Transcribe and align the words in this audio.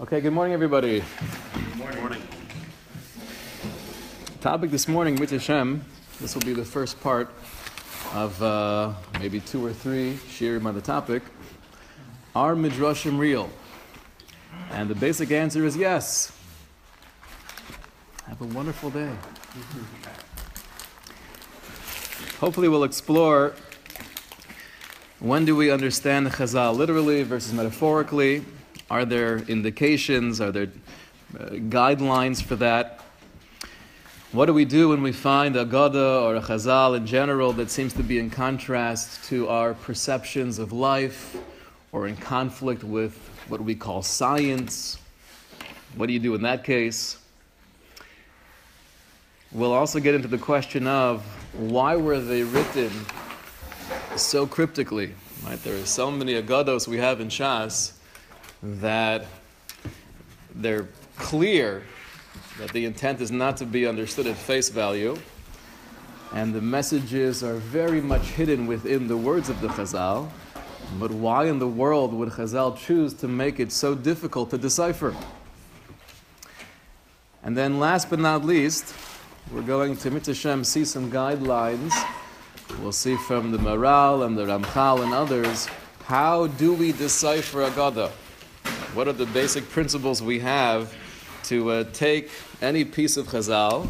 Okay, 0.00 0.22
good 0.22 0.32
morning, 0.32 0.54
everybody. 0.54 1.04
Good 1.52 1.76
morning. 1.76 2.00
morning. 2.00 2.22
Topic 4.40 4.70
this 4.70 4.88
morning, 4.88 5.16
with 5.16 5.28
Hashem. 5.28 5.84
This 6.22 6.34
will 6.34 6.40
be 6.40 6.54
the 6.54 6.64
first 6.64 6.98
part 7.02 7.30
of 8.14 8.42
uh, 8.42 8.94
maybe 9.18 9.40
two 9.40 9.62
or 9.62 9.74
three 9.74 10.14
shirim 10.14 10.64
on 10.64 10.74
the 10.74 10.80
topic. 10.80 11.22
Are 12.34 12.54
midrashim 12.54 13.18
real? 13.18 13.50
And 14.70 14.88
the 14.88 14.94
basic 14.94 15.32
answer 15.32 15.66
is 15.66 15.76
yes. 15.76 16.32
Have 18.26 18.40
a 18.40 18.46
wonderful 18.46 18.88
day. 18.88 19.12
Hopefully, 22.38 22.70
we'll 22.70 22.84
explore 22.84 23.54
when 25.18 25.44
do 25.44 25.54
we 25.54 25.70
understand 25.70 26.26
Chazal 26.28 26.74
literally 26.74 27.22
versus 27.22 27.52
metaphorically. 27.52 28.46
Are 28.90 29.04
there 29.04 29.38
indications? 29.38 30.40
Are 30.40 30.50
there 30.50 30.66
uh, 31.38 31.44
guidelines 31.70 32.42
for 32.42 32.56
that? 32.56 33.04
What 34.32 34.46
do 34.46 34.54
we 34.54 34.64
do 34.64 34.88
when 34.88 35.00
we 35.00 35.12
find 35.12 35.54
a 35.56 35.64
Gada 35.64 36.18
or 36.18 36.34
a 36.34 36.40
Chazal 36.40 36.96
in 36.96 37.06
general 37.06 37.52
that 37.52 37.70
seems 37.70 37.92
to 37.94 38.02
be 38.02 38.18
in 38.18 38.30
contrast 38.30 39.24
to 39.28 39.48
our 39.48 39.74
perceptions 39.74 40.58
of 40.58 40.72
life 40.72 41.36
or 41.92 42.08
in 42.08 42.16
conflict 42.16 42.82
with 42.82 43.16
what 43.46 43.60
we 43.60 43.76
call 43.76 44.02
science? 44.02 44.98
What 45.94 46.06
do 46.06 46.12
you 46.12 46.18
do 46.18 46.34
in 46.34 46.42
that 46.42 46.64
case? 46.64 47.18
We'll 49.52 49.72
also 49.72 50.00
get 50.00 50.16
into 50.16 50.28
the 50.28 50.38
question 50.38 50.88
of 50.88 51.22
why 51.52 51.94
were 51.94 52.18
they 52.18 52.42
written 52.42 52.90
so 54.16 54.48
cryptically? 54.48 55.14
Right? 55.44 55.62
There 55.62 55.80
are 55.80 55.86
so 55.86 56.10
many 56.10 56.34
agados 56.34 56.88
we 56.88 56.98
have 56.98 57.20
in 57.20 57.28
Shas 57.28 57.92
that 58.62 59.26
they're 60.54 60.88
clear 61.16 61.82
that 62.58 62.70
the 62.72 62.84
intent 62.84 63.20
is 63.20 63.30
not 63.30 63.56
to 63.56 63.66
be 63.66 63.86
understood 63.86 64.26
at 64.26 64.36
face 64.36 64.68
value, 64.68 65.16
and 66.32 66.54
the 66.54 66.60
messages 66.60 67.42
are 67.42 67.56
very 67.56 68.00
much 68.00 68.22
hidden 68.22 68.66
within 68.66 69.08
the 69.08 69.16
words 69.16 69.48
of 69.48 69.60
the 69.60 69.68
Chazal. 69.68 70.30
But 70.98 71.10
why 71.10 71.46
in 71.46 71.58
the 71.58 71.68
world 71.68 72.12
would 72.12 72.30
Chazal 72.30 72.76
choose 72.76 73.14
to 73.14 73.28
make 73.28 73.60
it 73.60 73.72
so 73.72 73.94
difficult 73.94 74.50
to 74.50 74.58
decipher? 74.58 75.14
And 77.42 77.56
then, 77.56 77.78
last 77.78 78.10
but 78.10 78.18
not 78.18 78.44
least, 78.44 78.94
we're 79.52 79.62
going 79.62 79.96
to 79.96 80.10
Mitzvah 80.10 80.64
see 80.64 80.84
some 80.84 81.10
guidelines. 81.10 81.92
We'll 82.80 82.92
see 82.92 83.16
from 83.16 83.50
the 83.50 83.58
Maharal 83.58 84.26
and 84.26 84.36
the 84.36 84.44
Ramchal 84.44 85.02
and 85.02 85.12
others 85.12 85.66
how 86.04 86.48
do 86.48 86.72
we 86.72 86.92
decipher 86.92 87.62
a 87.62 87.70
Agada? 87.70 88.10
What 88.92 89.06
are 89.06 89.12
the 89.12 89.26
basic 89.26 89.68
principles 89.68 90.20
we 90.20 90.40
have 90.40 90.92
to 91.44 91.70
uh, 91.70 91.84
take 91.92 92.28
any 92.60 92.84
piece 92.84 93.16
of 93.16 93.28
Chazal 93.28 93.88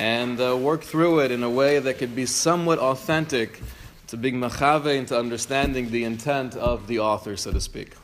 and 0.00 0.40
uh, 0.40 0.56
work 0.56 0.82
through 0.82 1.20
it 1.20 1.30
in 1.30 1.44
a 1.44 1.48
way 1.48 1.78
that 1.78 1.98
could 1.98 2.16
be 2.16 2.26
somewhat 2.26 2.80
authentic 2.80 3.60
to 4.08 4.16
being 4.16 4.40
machave 4.40 4.96
into 4.96 5.16
understanding 5.16 5.92
the 5.92 6.02
intent 6.02 6.56
of 6.56 6.88
the 6.88 6.98
author, 6.98 7.36
so 7.36 7.52
to 7.52 7.60
speak. 7.60 7.94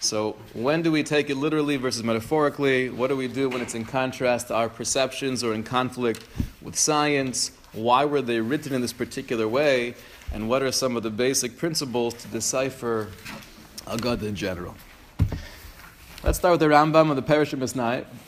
So, 0.00 0.36
when 0.54 0.82
do 0.82 0.90
we 0.90 1.04
take 1.04 1.30
it 1.30 1.36
literally 1.36 1.76
versus 1.76 2.02
metaphorically? 2.02 2.90
What 2.90 3.06
do 3.06 3.16
we 3.16 3.28
do 3.28 3.48
when 3.48 3.60
it's 3.60 3.76
in 3.76 3.84
contrast 3.84 4.48
to 4.48 4.56
our 4.56 4.68
perceptions 4.68 5.44
or 5.44 5.54
in 5.54 5.62
conflict 5.62 6.26
with 6.62 6.76
science? 6.76 7.52
Why 7.72 8.04
were 8.04 8.22
they 8.22 8.40
written 8.40 8.74
in 8.74 8.80
this 8.80 8.92
particular 8.92 9.46
way? 9.46 9.94
And 10.32 10.48
what 10.48 10.64
are 10.64 10.72
some 10.72 10.96
of 10.96 11.04
the 11.04 11.10
basic 11.10 11.56
principles 11.56 12.14
to 12.14 12.28
decipher 12.28 13.08
a 13.86 13.94
Agad 13.94 14.24
in 14.24 14.34
general? 14.34 14.74
Let's 16.22 16.38
start 16.38 16.52
with 16.52 16.60
the 16.60 16.68
Rambam 16.68 17.10
of 17.10 17.16
the 17.16 17.22
Perush 17.22 17.52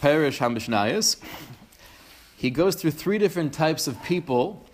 HaMishnayos. 0.02 1.16
He 2.36 2.50
goes 2.50 2.74
through 2.74 2.90
three 2.90 3.16
different 3.16 3.54
types 3.54 3.86
of 3.86 4.02
people, 4.02 4.66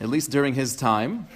at 0.00 0.08
least 0.08 0.30
during 0.30 0.54
his 0.54 0.76
time, 0.76 1.26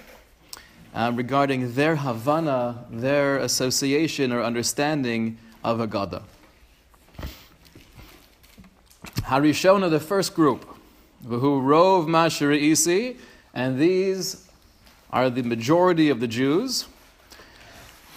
uh, 0.94 1.10
regarding 1.14 1.74
their 1.74 1.96
Havana, 1.96 2.84
their 2.88 3.38
association 3.38 4.32
or 4.32 4.42
understanding 4.42 5.38
of 5.64 5.78
Agada. 5.78 6.22
Harishona, 9.22 9.90
the 9.90 9.98
first 9.98 10.34
group, 10.34 10.64
who 11.26 11.60
rove 11.60 12.06
Mashari'isi, 12.06 13.16
and 13.52 13.78
these 13.78 14.48
are 15.10 15.30
the 15.30 15.42
majority 15.42 16.10
of 16.10 16.20
the 16.20 16.28
Jews. 16.28 16.86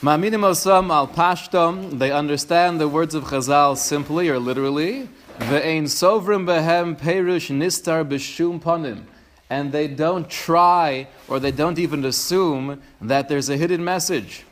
Ma'aminim 0.03 0.41
osam 0.41 0.91
al 0.91 1.07
pashtom, 1.07 1.97
they 1.97 2.11
understand 2.11 2.79
the 2.79 2.87
words 2.87 3.15
of 3.15 3.23
Chazal 3.23 3.75
simply 3.75 4.29
or 4.29 4.37
literally. 4.37 5.09
Ve'ein 5.39 5.85
sovrim 5.85 6.45
behem 6.45 6.95
perush 6.95 7.49
nistar 7.49 8.07
b'shum 8.07 8.61
panim 8.61 9.05
and 9.49 9.71
they 9.71 9.87
don't 9.87 10.29
try 10.29 11.07
or 11.27 11.39
they 11.39 11.49
don't 11.49 11.79
even 11.79 12.05
assume 12.05 12.79
that 13.01 13.27
there's 13.27 13.49
a 13.49 13.57
hidden 13.57 13.83
message. 13.83 14.43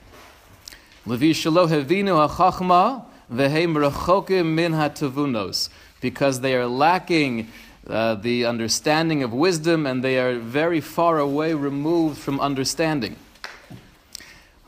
Levi 1.06 1.26
shelo 1.26 1.68
hevinu 1.68 2.28
ha'chachma 2.28 3.06
ve'heim 3.32 3.76
rechokim 3.92 4.56
min 4.56 4.74
ha'tavunos. 4.74 5.70
Because 6.02 6.42
they 6.42 6.56
are 6.56 6.66
lacking 6.66 7.50
uh, 7.88 8.16
the 8.16 8.46
understanding 8.48 9.22
of 9.22 9.32
wisdom 9.32 9.86
and 9.86 10.04
they 10.04 10.18
are 10.18 10.40
very 10.40 10.82
far 10.82 11.20
away 11.20 11.54
removed 11.54 12.18
from 12.18 12.40
understanding. 12.40 13.16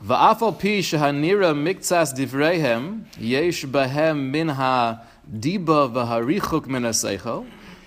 Va'afal 0.04 0.56
pi 0.56 0.78
shehanira 0.78 1.52
miktsas 1.56 2.14
divrehem 2.14 3.04
yesh 3.18 3.64
bahem 3.64 4.30
min 4.30 4.48
ha 4.50 5.00
diba 5.28 5.90
v'harichuk 5.92 6.66
min 6.66 6.84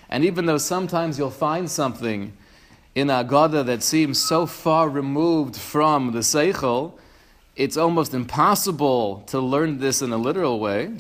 And 0.10 0.26
even 0.26 0.46
though 0.46 0.58
sometimes 0.58 1.18
you'll 1.18 1.30
find 1.30 1.72
something 1.72 2.34
in 2.96 3.08
Agada 3.08 3.66
that 3.66 3.82
seems 3.82 4.20
so 4.20 4.46
far 4.46 4.90
removed 4.90 5.56
from 5.56 6.12
the 6.12 6.20
Seichel, 6.20 6.92
it's 7.56 7.78
almost 7.78 8.14
impossible 8.14 9.24
to 9.28 9.40
learn 9.40 9.80
this 9.80 10.02
in 10.02 10.12
a 10.12 10.18
literal 10.18 10.60
way. 10.60 10.92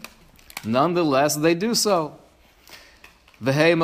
Nonetheless, 0.63 1.35
they 1.35 1.55
do 1.55 1.75
so. 1.75 2.17
And 3.43 3.81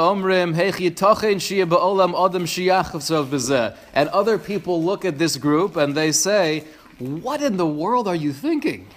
other 4.09 4.37
people 4.37 4.83
look 4.83 5.03
at 5.03 5.17
this 5.17 5.35
group 5.37 5.75
and 5.75 5.95
they 5.95 6.11
say, 6.11 6.63
what 6.99 7.41
in 7.41 7.57
the 7.57 7.67
world 7.67 8.07
are 8.07 8.15
you 8.15 8.33
thinking? 8.33 8.87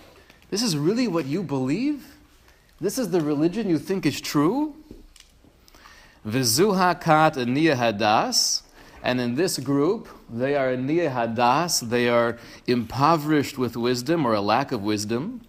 This 0.50 0.62
is 0.62 0.76
really 0.76 1.06
what 1.06 1.26
you 1.26 1.42
believe? 1.42 2.16
This 2.80 2.98
is 2.98 3.10
the 3.10 3.20
religion 3.20 3.68
you 3.68 3.78
think 3.78 4.06
is 4.06 4.20
true? 4.20 4.74
Vizuha 6.26 6.98
kat 7.00 7.34
hadas. 7.34 8.62
And 9.02 9.20
in 9.20 9.34
this 9.34 9.58
group, 9.58 10.08
they 10.30 10.56
are 10.56 10.76
niya 10.76 11.12
hadas, 11.12 11.88
they 11.88 12.08
are 12.08 12.38
impoverished 12.66 13.56
with 13.56 13.76
wisdom 13.76 14.26
or 14.26 14.34
a 14.34 14.40
lack 14.40 14.72
of 14.72 14.82
wisdom. 14.82 15.40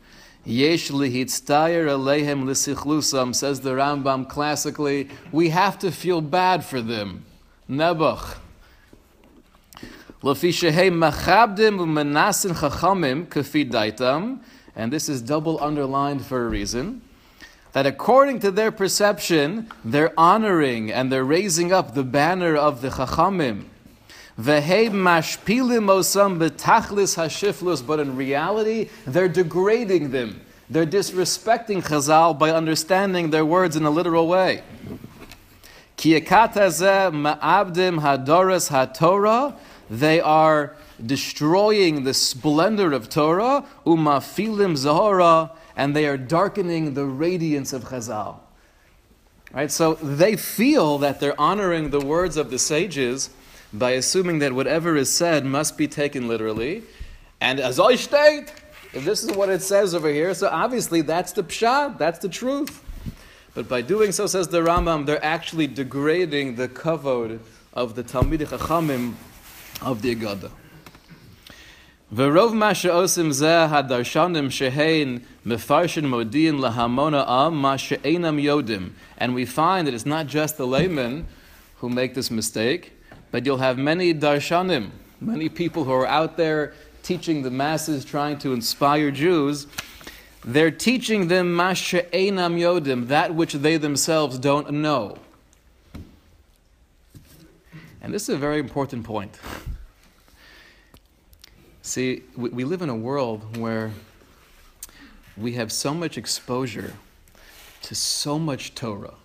Yesh 0.46 0.90
lihitztayer 0.90 1.88
alehem 1.88 2.46
lisichlusam, 2.46 3.36
says 3.36 3.62
the 3.62 3.72
Rambam 3.72 4.28
classically, 4.28 5.10
we 5.32 5.50
have 5.50 5.78
to 5.80 5.92
feel 5.92 6.22
bad 6.22 6.64
for 6.64 6.82
them. 6.82 7.26
Nebuch. 7.70 8.38
Lafishehe 10.24 10.92
machabdim 10.92 11.80
umenasin 11.80 12.54
chachamim 12.54 13.26
kafi 13.28 13.70
daitam, 13.70 14.40
and 14.76 14.94
this 14.94 15.10
is 15.10 15.22
double 15.22 15.62
underlined 15.64 16.26
for 16.26 16.46
a 16.46 16.50
reason 16.50 17.02
that 17.74 17.86
according 17.86 18.40
to 18.40 18.52
their 18.52 18.72
perception, 18.72 19.70
they're 19.84 20.14
honoring 20.20 20.92
and 20.92 21.12
they're 21.12 21.24
raising 21.24 21.72
up 21.72 21.94
the 21.94 22.04
banner 22.04 22.56
of 22.56 22.82
the 22.82 22.90
Chachamim. 22.90 23.66
But 24.38 24.64
in 28.00 28.16
reality, 28.16 28.90
they're 29.06 29.30
degrading 29.30 30.12
them. 30.12 30.42
They're 30.70 30.86
disrespecting 30.86 31.84
Chazal 31.84 32.38
by 32.38 32.52
understanding 32.52 33.30
their 33.30 33.46
words 33.46 33.76
in 33.76 33.86
a 33.86 33.90
literal 33.90 34.28
way. 34.28 34.64
They 39.92 40.22
are 40.22 40.74
destroying 41.06 42.06
the 42.06 42.14
splendor 42.14 42.94
of 42.94 43.10
Torah. 43.10 43.66
Umafilim 43.86 44.78
zahora 44.78 45.52
and 45.76 45.94
they 45.94 46.08
are 46.08 46.16
darkening 46.16 46.94
the 46.94 47.04
radiance 47.04 47.74
of 47.74 47.84
Chazal. 47.84 48.40
Right? 49.52 49.70
So 49.70 49.96
they 49.96 50.38
feel 50.38 50.98
that 51.00 51.20
they're 51.20 51.40
honoring 51.40 51.90
the 51.90 52.00
words 52.00 52.38
of 52.38 52.52
the 52.52 52.58
sages 52.58 53.32
by 53.74 53.92
assuming 53.92 54.40
that 54.40 54.54
whatever 54.54 54.96
is 54.96 55.14
said 55.14 55.44
must 55.46 55.78
be 55.78 55.90
taken 55.90 56.26
literally. 56.26 56.84
And 57.42 57.60
as 57.60 57.78
I 57.78 57.96
state, 57.96 58.54
if 58.94 59.04
this 59.04 59.24
is 59.24 59.32
what 59.34 59.50
it 59.50 59.62
says 59.62 59.94
over 59.94 60.08
here, 60.08 60.34
so 60.34 60.48
obviously 60.48 61.02
that's 61.02 61.34
the 61.34 61.44
pshat, 61.44 61.98
that's 61.98 62.20
the 62.20 62.30
truth. 62.30 62.82
But 63.54 63.68
by 63.68 63.82
doing 63.82 64.14
so, 64.14 64.26
says 64.26 64.48
the 64.48 64.62
Rambam, 64.62 65.06
they're 65.06 65.24
actually 65.24 65.68
degrading 65.68 66.56
the 66.56 66.70
kavod 66.70 67.40
of 67.74 67.96
the 67.96 68.06
Talmidei 68.06 68.48
Chachamim 68.48 69.16
of 69.82 70.02
the 70.02 70.16
Agada. 70.16 70.52
V'rov 72.14 72.54
ma 72.54 72.74
she'osim 72.74 73.30
zeh 73.30 73.70
hadarshanim 73.70 74.48
shehein 74.48 75.24
mefarshin 75.46 76.04
modin 76.04 76.60
lahamona 76.60 77.26
am 77.26 77.56
ma 77.56 77.78
she'enam 77.78 78.38
yodim. 78.38 78.92
And 79.18 79.34
we 79.34 79.46
find 79.46 79.88
that 79.88 79.94
it's 79.94 80.06
not 80.06 80.28
just 80.28 80.58
the 80.58 80.68
laymen 80.68 81.26
who 81.78 81.90
make 81.90 82.14
this 82.14 82.30
mistake, 82.30 82.92
but 83.32 83.46
you'll 83.46 83.60
have 83.60 83.78
many 83.78 84.14
darshanim, 84.14 84.90
many 85.22 85.48
people 85.48 85.86
who 85.86 85.94
are 85.94 86.06
out 86.06 86.36
there 86.36 86.74
teaching 87.02 87.44
the 87.44 87.50
masses, 87.50 88.04
trying 88.04 88.38
to 88.40 88.52
inspire 88.52 89.10
Jews. 89.10 89.68
They're 90.44 90.70
teaching 90.70 91.30
them 91.30 91.54
ma 91.54 91.72
she'enam 91.72 92.58
yodim, 92.58 93.08
that 93.08 93.36
which 93.36 93.54
they 93.54 93.78
themselves 93.78 94.38
don't 94.38 94.70
know. 94.70 95.18
And 98.02 98.14
this 98.14 98.24
is 98.28 98.36
a 98.36 98.38
very 98.38 98.60
important 98.60 99.06
point. 99.06 99.40
See, 101.84 102.24
we, 102.36 102.50
we 102.50 102.64
live 102.64 102.82
in 102.82 102.90
a 102.90 102.96
world 102.96 103.58
where 103.58 103.92
we 105.36 105.54
have 105.54 105.72
so 105.72 105.94
much 105.94 106.18
exposure 106.18 106.94
to 107.84 107.96
so 107.96 108.38
much 108.38 108.76
Torah. 108.76 109.16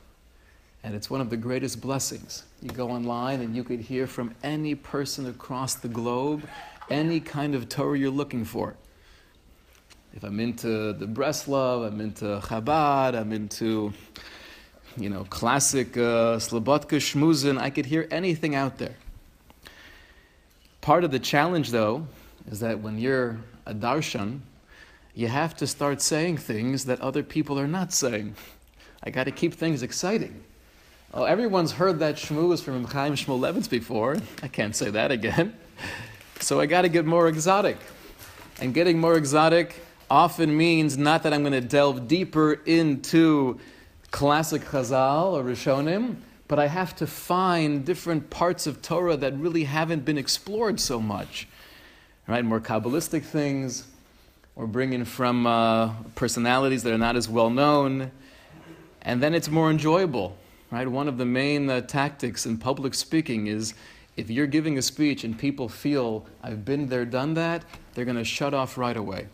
And 0.83 0.95
it's 0.95 1.11
one 1.11 1.21
of 1.21 1.31
the 1.31 1.37
greatest 1.37 1.81
blessings. 1.81 2.45
You 2.63 2.71
go 2.71 2.91
online 2.91 3.41
and 3.41 3.55
you 3.55 3.65
could 3.65 3.81
hear 3.81 4.07
from 4.07 4.35
any 4.43 4.75
person 4.75 5.27
across 5.27 5.75
the 5.75 5.89
globe 5.89 6.49
any 6.89 7.21
kind 7.21 7.55
of 7.55 7.69
Torah 7.69 7.99
you're 7.99 8.11
looking 8.11 8.45
for. 8.45 8.77
If 10.15 10.23
I'm 10.23 10.41
into 10.41 10.95
the 10.95 11.07
Breslov, 11.07 11.87
I'm 11.87 12.01
into 12.01 12.41
Chabad, 12.43 13.15
I'm 13.15 13.33
into, 13.33 13.93
you 14.97 15.11
know, 15.11 15.25
classic 15.25 15.97
uh, 15.97 16.39
Slabodka 16.39 16.99
Shmuzin, 16.99 17.59
I 17.59 17.69
could 17.69 17.85
hear 17.85 18.09
anything 18.11 18.55
out 18.55 18.79
there. 18.79 18.95
Part 20.81 21.05
of 21.05 21.11
the 21.11 21.19
challenge, 21.19 21.71
though, 21.71 22.07
is 22.51 22.61
that 22.61 22.81
when 22.81 22.99
you're 22.99 23.39
a 23.67 23.75
darshan, 23.75 24.41
you 25.15 25.29
have 25.29 25.57
to 25.57 25.67
start 25.67 26.01
saying 26.01 26.37
things 26.37 26.85
that 26.85 27.01
other 27.01 27.23
people 27.23 27.59
are 27.59 27.67
not 27.67 27.93
saying. 27.93 28.35
I 29.03 29.11
got 29.11 29.25
to 29.25 29.31
keep 29.31 29.55
things 29.55 29.83
exciting. 29.83 30.45
Oh, 31.15 31.25
everyone's 31.25 31.73
heard 31.73 32.01
that 32.01 32.17
shmooze 32.17 32.63
from 32.63 32.85
Chaim 32.85 33.15
Shmulevitz 33.15 33.71
before. 33.71 34.19
I 34.43 34.49
can't 34.49 34.77
say 34.77 34.91
that 34.91 35.11
again. 35.11 35.55
So 36.41 36.61
I 36.61 36.67
got 36.67 36.83
to 36.83 36.89
get 36.89 37.07
more 37.07 37.29
exotic. 37.29 37.79
And 38.61 38.75
getting 38.75 38.99
more 38.99 39.17
exotic 39.17 39.81
often 40.11 40.57
means 40.57 40.99
not 40.99 41.23
that 41.23 41.33
I'm 41.33 41.43
going 41.43 41.53
to 41.53 41.61
delve 41.61 42.07
deeper 42.09 42.53
into 42.53 43.59
classic 44.11 44.63
Chazal 44.63 45.33
or 45.33 45.43
Rishonim, 45.43 46.17
but 46.49 46.59
I 46.59 46.67
have 46.67 46.95
to 46.97 47.07
find 47.07 47.85
different 47.85 48.31
parts 48.31 48.67
of 48.67 48.83
Torah 48.83 49.17
that 49.17 49.37
really 49.37 49.65
haven't 49.65 50.05
been 50.05 50.19
explored 50.19 50.79
so 50.79 51.01
much 51.01 51.49
right? 52.29 52.45
More 52.45 52.61
Kabbalistic 52.61 53.23
things, 53.23 53.87
or 54.57 54.67
bring 54.67 54.93
in 54.93 55.05
from 55.05 55.47
uh, 55.47 55.93
personalities 56.15 56.83
that 56.83 56.93
are 56.93 56.99
not 56.99 57.17
as 57.17 57.29
well 57.29 57.51
known, 57.51 58.11
and 59.03 59.23
then 59.23 59.35
it's 59.35 59.49
more 59.49 59.71
enjoyable, 59.71 60.37
right? 60.71 60.89
One 60.89 61.09
of 61.09 61.19
the 61.19 61.27
main 61.27 61.71
uh, 61.71 61.83
tactics 61.83 62.47
in 62.47 62.59
public 62.59 62.95
speaking 62.95 63.47
is 63.47 63.75
if 64.17 64.31
you're 64.31 64.47
giving 64.47 64.79
a 64.79 64.83
speech 64.83 65.25
and 65.25 65.39
people 65.39 65.69
feel, 65.69 66.27
I've 66.43 66.65
been 66.65 66.89
there, 66.89 67.05
done 67.05 67.35
that, 67.35 67.65
they're 67.95 68.07
going 68.07 68.17
to 68.17 68.25
shut 68.25 68.55
off 68.55 68.79
right 68.79 68.97
away. 68.97 69.29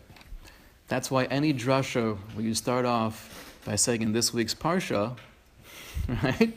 That's 0.89 1.09
why 1.09 1.23
any 1.25 1.53
drasha, 1.53 2.17
where 2.33 2.45
you 2.45 2.53
start 2.53 2.85
off 2.85 3.57
by 3.65 3.77
saying 3.77 4.01
in 4.01 4.11
this 4.11 4.33
week's 4.33 4.53
parsha, 4.53 5.15
right? 6.23 6.53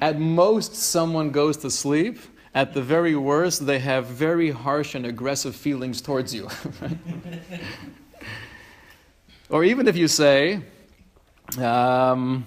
At 0.00 0.18
most, 0.18 0.74
someone 0.74 1.30
goes 1.30 1.58
to 1.58 1.70
sleep 1.70 2.18
at 2.54 2.72
the 2.72 2.82
very 2.82 3.16
worst, 3.16 3.66
they 3.66 3.80
have 3.80 4.06
very 4.06 4.50
harsh 4.50 4.94
and 4.94 5.04
aggressive 5.04 5.56
feelings 5.56 6.00
towards 6.00 6.32
you. 6.32 6.48
or 9.50 9.64
even 9.64 9.88
if 9.88 9.96
you 9.96 10.06
say, 10.06 10.60
um, 11.58 12.44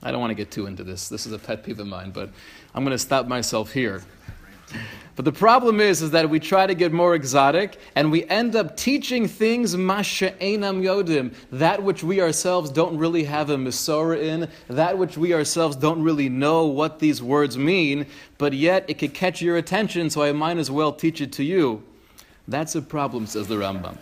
I 0.00 0.12
don't 0.12 0.20
want 0.20 0.30
to 0.30 0.36
get 0.36 0.52
too 0.52 0.66
into 0.66 0.84
this. 0.84 1.08
This 1.08 1.26
is 1.26 1.32
a 1.32 1.38
pet 1.38 1.64
peeve 1.64 1.80
of 1.80 1.88
mine, 1.88 2.12
but 2.12 2.30
I'm 2.74 2.84
going 2.84 2.94
to 2.94 2.98
stop 2.98 3.26
myself 3.26 3.72
here. 3.72 4.02
But 5.16 5.24
the 5.24 5.32
problem 5.32 5.80
is, 5.80 6.02
is 6.02 6.10
that 6.10 6.28
we 6.28 6.38
try 6.38 6.66
to 6.66 6.74
get 6.74 6.92
more 6.92 7.14
exotic 7.14 7.78
and 7.94 8.12
we 8.12 8.26
end 8.26 8.54
up 8.54 8.76
teaching 8.76 9.26
things 9.26 9.74
masha'enam 9.74 10.82
yodim, 10.82 11.32
that 11.52 11.82
which 11.82 12.04
we 12.04 12.20
ourselves 12.20 12.70
don't 12.70 12.98
really 12.98 13.24
have 13.24 13.48
a 13.48 13.56
Masorah 13.56 14.22
in, 14.22 14.50
that 14.68 14.98
which 14.98 15.16
we 15.16 15.32
ourselves 15.32 15.74
don't 15.74 16.02
really 16.02 16.28
know 16.28 16.66
what 16.66 16.98
these 16.98 17.22
words 17.22 17.56
mean, 17.56 18.04
but 18.36 18.52
yet 18.52 18.84
it 18.88 18.98
could 18.98 19.14
catch 19.14 19.40
your 19.40 19.56
attention, 19.56 20.10
so 20.10 20.22
I 20.22 20.32
might 20.32 20.58
as 20.58 20.70
well 20.70 20.92
teach 20.92 21.22
it 21.22 21.32
to 21.32 21.42
you. 21.42 21.82
That's 22.46 22.74
a 22.74 22.82
problem, 22.82 23.26
says 23.26 23.48
the 23.48 23.56
Rambam. 23.56 23.96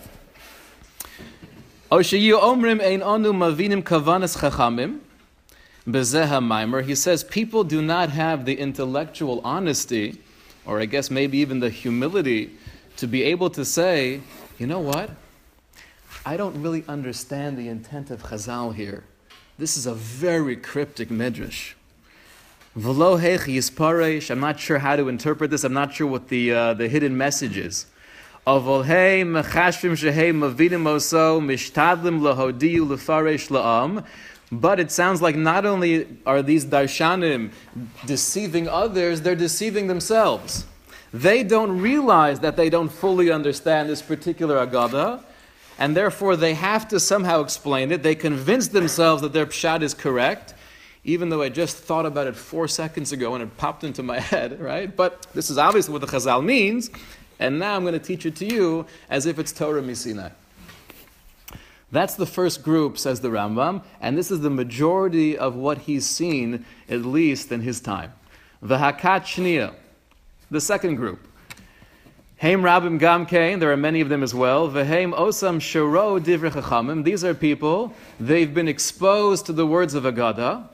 He 6.85 6.95
says 6.97 7.25
people 7.25 7.65
do 7.65 7.83
not 7.83 8.11
have 8.11 8.45
the 8.45 8.59
intellectual 8.59 9.41
honesty 9.45 10.21
or 10.67 10.81
I 10.81 10.87
guess 10.87 11.11
maybe 11.11 11.39
even 11.39 11.61
the 11.61 11.71
humility 11.71 12.53
to 12.97 13.07
be 13.07 13.23
able 13.25 13.51
to 13.51 13.65
say, 13.65 14.21
you 14.59 14.67
know 14.67 14.81
what? 14.81 15.11
I 16.25 16.37
don't 16.37 16.63
really 16.63 16.85
understand 16.89 17.59
the 17.59 17.69
intent 17.69 18.11
of 18.11 18.23
Chazal 18.23 18.75
here. 18.75 19.05
This 19.59 19.77
is 19.77 19.87
a 19.87 19.95
very 19.95 20.57
cryptic 20.57 21.11
midrash. 21.11 21.75
I'm 22.77 24.41
not 24.41 24.59
sure 24.59 24.79
how 24.79 24.97
to 24.97 25.09
interpret 25.09 25.51
this. 25.51 25.63
I'm 25.65 25.73
not 25.75 25.95
sure 25.95 26.07
what 26.07 26.29
the, 26.29 26.53
uh, 26.53 26.75
the 26.75 26.89
hidden 26.89 27.17
message 27.17 27.57
is. 27.57 27.87
But 34.53 34.79
it 34.79 34.91
sounds 34.91 35.23
like 35.23 35.37
not 35.37 35.65
only 35.65 36.07
are 36.27 36.43
these 36.43 36.65
darshanim 36.65 37.51
deceiving 38.07 38.69
others, 38.69 39.23
they're 39.23 39.35
deceiving 39.35 39.87
themselves. 39.87 40.67
They 41.13 41.43
don't 41.43 41.81
realize 41.81 42.41
that 42.41 42.57
they 42.57 42.69
don't 42.69 42.89
fully 42.89 43.31
understand 43.31 43.89
this 43.89 44.03
particular 44.03 44.65
agada, 44.65 45.23
and 45.79 45.97
therefore 45.97 46.37
they 46.37 46.55
have 46.55 46.89
to 46.89 47.01
somehow 47.01 47.41
explain 47.41 47.93
it. 47.93 48.03
They 48.03 48.15
convince 48.15 48.69
themselves 48.69 49.23
that 49.23 49.33
their 49.33 49.47
pshat 49.47 49.83
is 49.83 49.95
correct, 49.95 50.55
even 51.05 51.29
though 51.29 51.43
I 51.43 51.51
just 51.51 51.77
thought 51.77 52.07
about 52.07 52.27
it 52.27 52.37
four 52.37 52.67
seconds 52.67 53.13
ago 53.13 53.35
and 53.35 53.43
it 53.43 53.57
popped 53.57 53.85
into 53.85 54.03
my 54.03 54.19
head, 54.33 54.61
right? 54.61 54.95
But 54.95 55.27
this 55.35 55.51
is 55.51 55.59
obviously 55.59 55.93
what 55.93 56.01
the 56.01 56.09
Chazal 56.09 56.45
means, 56.45 56.91
and 57.39 57.59
now 57.59 57.77
I'm 57.77 57.83
going 57.83 57.95
to 57.95 58.01
teach 58.01 58.27
it 58.27 58.37
to 58.37 58.45
you 58.45 58.87
as 59.09 59.27
if 59.27 59.39
it's 59.39 59.53
Torah 59.53 59.83
MiSinai. 59.83 60.33
That's 61.95 62.17
the 62.17 62.27
first 62.27 62.65
group, 62.65 62.99
says 62.99 63.21
the 63.21 63.29
Rambam, 63.29 63.85
and 64.01 64.19
this 64.19 64.33
is 64.33 64.41
the 64.41 64.51
majority 64.51 65.39
of 65.39 65.55
what 65.55 65.79
he's 65.79 66.05
seen, 66.05 66.65
at 66.89 67.03
least 67.03 67.53
in 67.53 67.61
his 67.61 67.81
time. 67.81 68.13
The 68.61 68.79
Hakat 68.79 69.23
Shnia, 69.23 69.77
the 70.51 70.61
second 70.61 70.97
group. 70.97 71.21
Haim 72.39 72.63
Rabim 72.63 72.99
Gamkein, 72.99 73.61
there 73.61 73.71
are 73.71 73.77
many 73.77 74.01
of 74.01 74.09
them 74.09 74.25
as 74.25 74.35
well. 74.35 74.69
Vehaim 74.69 75.15
Osam 75.15 75.61
Shiro 75.61 76.19
Divrei 76.19 76.51
Chachamim, 76.51 77.05
these 77.05 77.23
are 77.23 77.33
people, 77.33 77.95
they've 78.19 78.53
been 78.53 78.67
exposed 78.67 79.47
to 79.47 79.53
the 79.53 79.65
words 79.65 79.95
of 79.95 80.03
Agada. 80.03 80.67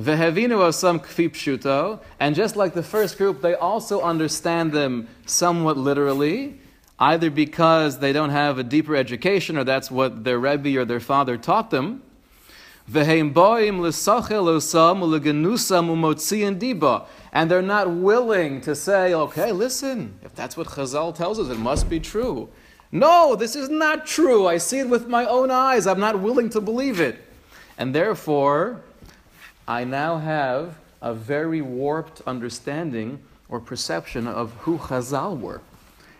Vehavinu 0.00 0.58
Osam 0.58 0.98
Kfi 0.98 1.30
Pshuto, 1.30 2.00
and 2.18 2.34
just 2.34 2.56
like 2.56 2.74
the 2.74 2.82
first 2.82 3.18
group, 3.18 3.40
they 3.40 3.54
also 3.54 4.00
understand 4.00 4.72
them 4.72 5.06
somewhat 5.26 5.76
literally 5.76 6.58
either 6.98 7.30
because 7.30 7.98
they 7.98 8.12
don't 8.12 8.30
have 8.30 8.58
a 8.58 8.62
deeper 8.62 8.94
education 8.94 9.58
or 9.58 9.64
that's 9.64 9.90
what 9.90 10.24
their 10.24 10.38
Rebbe 10.38 10.78
or 10.78 10.84
their 10.84 11.00
father 11.00 11.36
taught 11.36 11.70
them. 11.70 12.02
And 12.86 13.06
they're 17.50 17.62
not 17.62 17.90
willing 17.90 18.60
to 18.60 18.74
say, 18.74 19.14
okay, 19.14 19.52
listen, 19.52 20.18
if 20.22 20.34
that's 20.34 20.56
what 20.56 20.66
Chazal 20.68 21.14
tells 21.14 21.38
us, 21.40 21.48
it 21.48 21.58
must 21.58 21.88
be 21.88 21.98
true. 21.98 22.48
No, 22.92 23.34
this 23.34 23.56
is 23.56 23.70
not 23.70 24.06
true. 24.06 24.46
I 24.46 24.58
see 24.58 24.78
it 24.78 24.88
with 24.88 25.08
my 25.08 25.24
own 25.24 25.50
eyes. 25.50 25.86
I'm 25.86 25.98
not 25.98 26.20
willing 26.20 26.48
to 26.50 26.60
believe 26.60 27.00
it. 27.00 27.16
And 27.76 27.92
therefore, 27.92 28.82
I 29.66 29.82
now 29.82 30.18
have 30.18 30.76
a 31.02 31.12
very 31.12 31.60
warped 31.60 32.20
understanding 32.26 33.18
or 33.48 33.58
perception 33.58 34.28
of 34.28 34.52
who 34.58 34.78
Chazal 34.78 35.40
were 35.40 35.60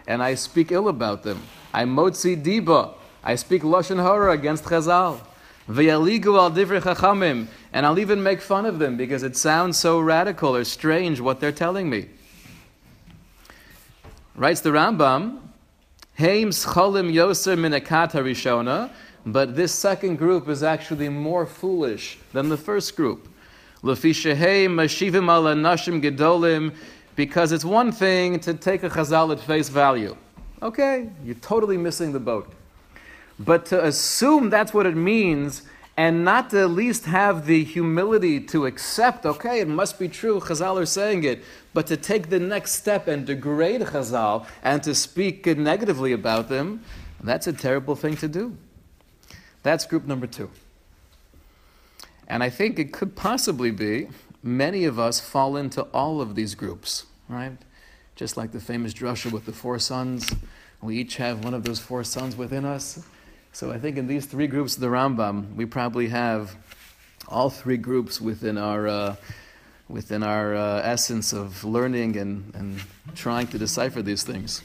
and 0.06 0.22
I 0.22 0.34
speak 0.34 0.72
ill 0.72 0.88
about 0.88 1.22
them. 1.22 1.42
I 1.72 1.84
motzi 1.84 2.40
diba. 2.40 2.94
I 3.22 3.36
speak 3.36 3.62
lashon 3.62 4.02
hara 4.02 4.32
against 4.32 4.64
Chazal. 4.64 5.20
V'yaligu 5.68 6.38
al 6.38 6.50
divrei 6.50 6.80
chachamim, 6.80 7.46
and 7.72 7.86
I'll 7.86 7.98
even 7.98 8.22
make 8.22 8.42
fun 8.42 8.66
of 8.66 8.78
them 8.78 8.96
because 8.96 9.22
it 9.22 9.34
sounds 9.36 9.78
so 9.78 9.98
radical 9.98 10.54
or 10.54 10.64
strange 10.64 11.20
what 11.20 11.40
they're 11.40 11.52
telling 11.52 11.88
me. 11.88 12.08
Writes 14.36 14.60
the 14.60 14.70
Rambam, 14.70 15.38
Heim 16.18 16.50
scholim 16.50 17.12
yoser 17.12 17.56
minakat 17.56 18.12
harishona, 18.12 18.90
but 19.24 19.56
this 19.56 19.72
second 19.72 20.16
group 20.16 20.48
is 20.48 20.62
actually 20.62 21.08
more 21.08 21.46
foolish 21.46 22.18
than 22.32 22.50
the 22.50 22.58
first 22.58 22.94
group. 22.94 23.28
Lefi 23.82 24.10
shehei 24.10 24.66
mashivim 24.66 25.34
ala 25.34 25.54
nashim 25.54 26.02
gedolim 26.02 26.74
Because 27.16 27.52
it's 27.52 27.64
one 27.64 27.92
thing 27.92 28.40
to 28.40 28.54
take 28.54 28.82
a 28.82 28.90
chazal 28.90 29.32
at 29.32 29.40
face 29.40 29.68
value. 29.68 30.16
Okay, 30.62 31.10
you're 31.24 31.34
totally 31.36 31.76
missing 31.76 32.12
the 32.12 32.20
boat. 32.20 32.52
But 33.38 33.66
to 33.66 33.84
assume 33.84 34.50
that's 34.50 34.72
what 34.72 34.86
it 34.86 34.96
means 34.96 35.62
and 35.96 36.24
not 36.24 36.50
to 36.50 36.60
at 36.62 36.70
least 36.70 37.04
have 37.04 37.46
the 37.46 37.62
humility 37.62 38.40
to 38.40 38.66
accept, 38.66 39.24
okay, 39.24 39.60
it 39.60 39.68
must 39.68 39.98
be 39.98 40.08
true, 40.08 40.40
Chazal 40.40 40.80
are 40.80 40.86
saying 40.86 41.22
it, 41.22 41.44
but 41.72 41.86
to 41.86 41.96
take 41.96 42.30
the 42.30 42.40
next 42.40 42.72
step 42.72 43.06
and 43.06 43.26
degrade 43.26 43.80
Chazal 43.82 44.46
and 44.62 44.82
to 44.82 44.94
speak 44.94 45.46
negatively 45.46 46.12
about 46.12 46.48
them, 46.48 46.82
that's 47.22 47.46
a 47.46 47.52
terrible 47.52 47.94
thing 47.94 48.16
to 48.16 48.28
do. 48.28 48.56
That's 49.62 49.86
group 49.86 50.04
number 50.04 50.26
two. 50.26 50.50
And 52.26 52.42
I 52.42 52.50
think 52.50 52.78
it 52.78 52.92
could 52.92 53.14
possibly 53.14 53.70
be 53.70 54.08
many 54.44 54.84
of 54.84 54.98
us 54.98 55.18
fall 55.18 55.56
into 55.56 55.82
all 55.84 56.20
of 56.20 56.34
these 56.34 56.54
groups, 56.54 57.06
right? 57.28 57.56
Just 58.14 58.36
like 58.36 58.52
the 58.52 58.60
famous 58.60 58.92
drasha 58.92 59.32
with 59.32 59.46
the 59.46 59.52
four 59.52 59.78
sons. 59.78 60.32
We 60.82 60.98
each 60.98 61.16
have 61.16 61.42
one 61.42 61.54
of 61.54 61.64
those 61.64 61.80
four 61.80 62.04
sons 62.04 62.36
within 62.36 62.66
us. 62.66 63.02
So 63.52 63.72
I 63.72 63.78
think 63.78 63.96
in 63.96 64.06
these 64.06 64.26
three 64.26 64.46
groups 64.46 64.74
of 64.74 64.82
the 64.82 64.88
Rambam, 64.88 65.56
we 65.56 65.64
probably 65.64 66.08
have 66.08 66.54
all 67.26 67.48
three 67.48 67.78
groups 67.78 68.20
within 68.20 68.58
our, 68.58 68.86
uh, 68.86 69.16
within 69.88 70.22
our 70.22 70.54
uh, 70.54 70.82
essence 70.82 71.32
of 71.32 71.64
learning 71.64 72.18
and, 72.18 72.54
and 72.54 72.80
trying 73.14 73.46
to 73.46 73.58
decipher 73.58 74.02
these 74.02 74.24
things. 74.24 74.62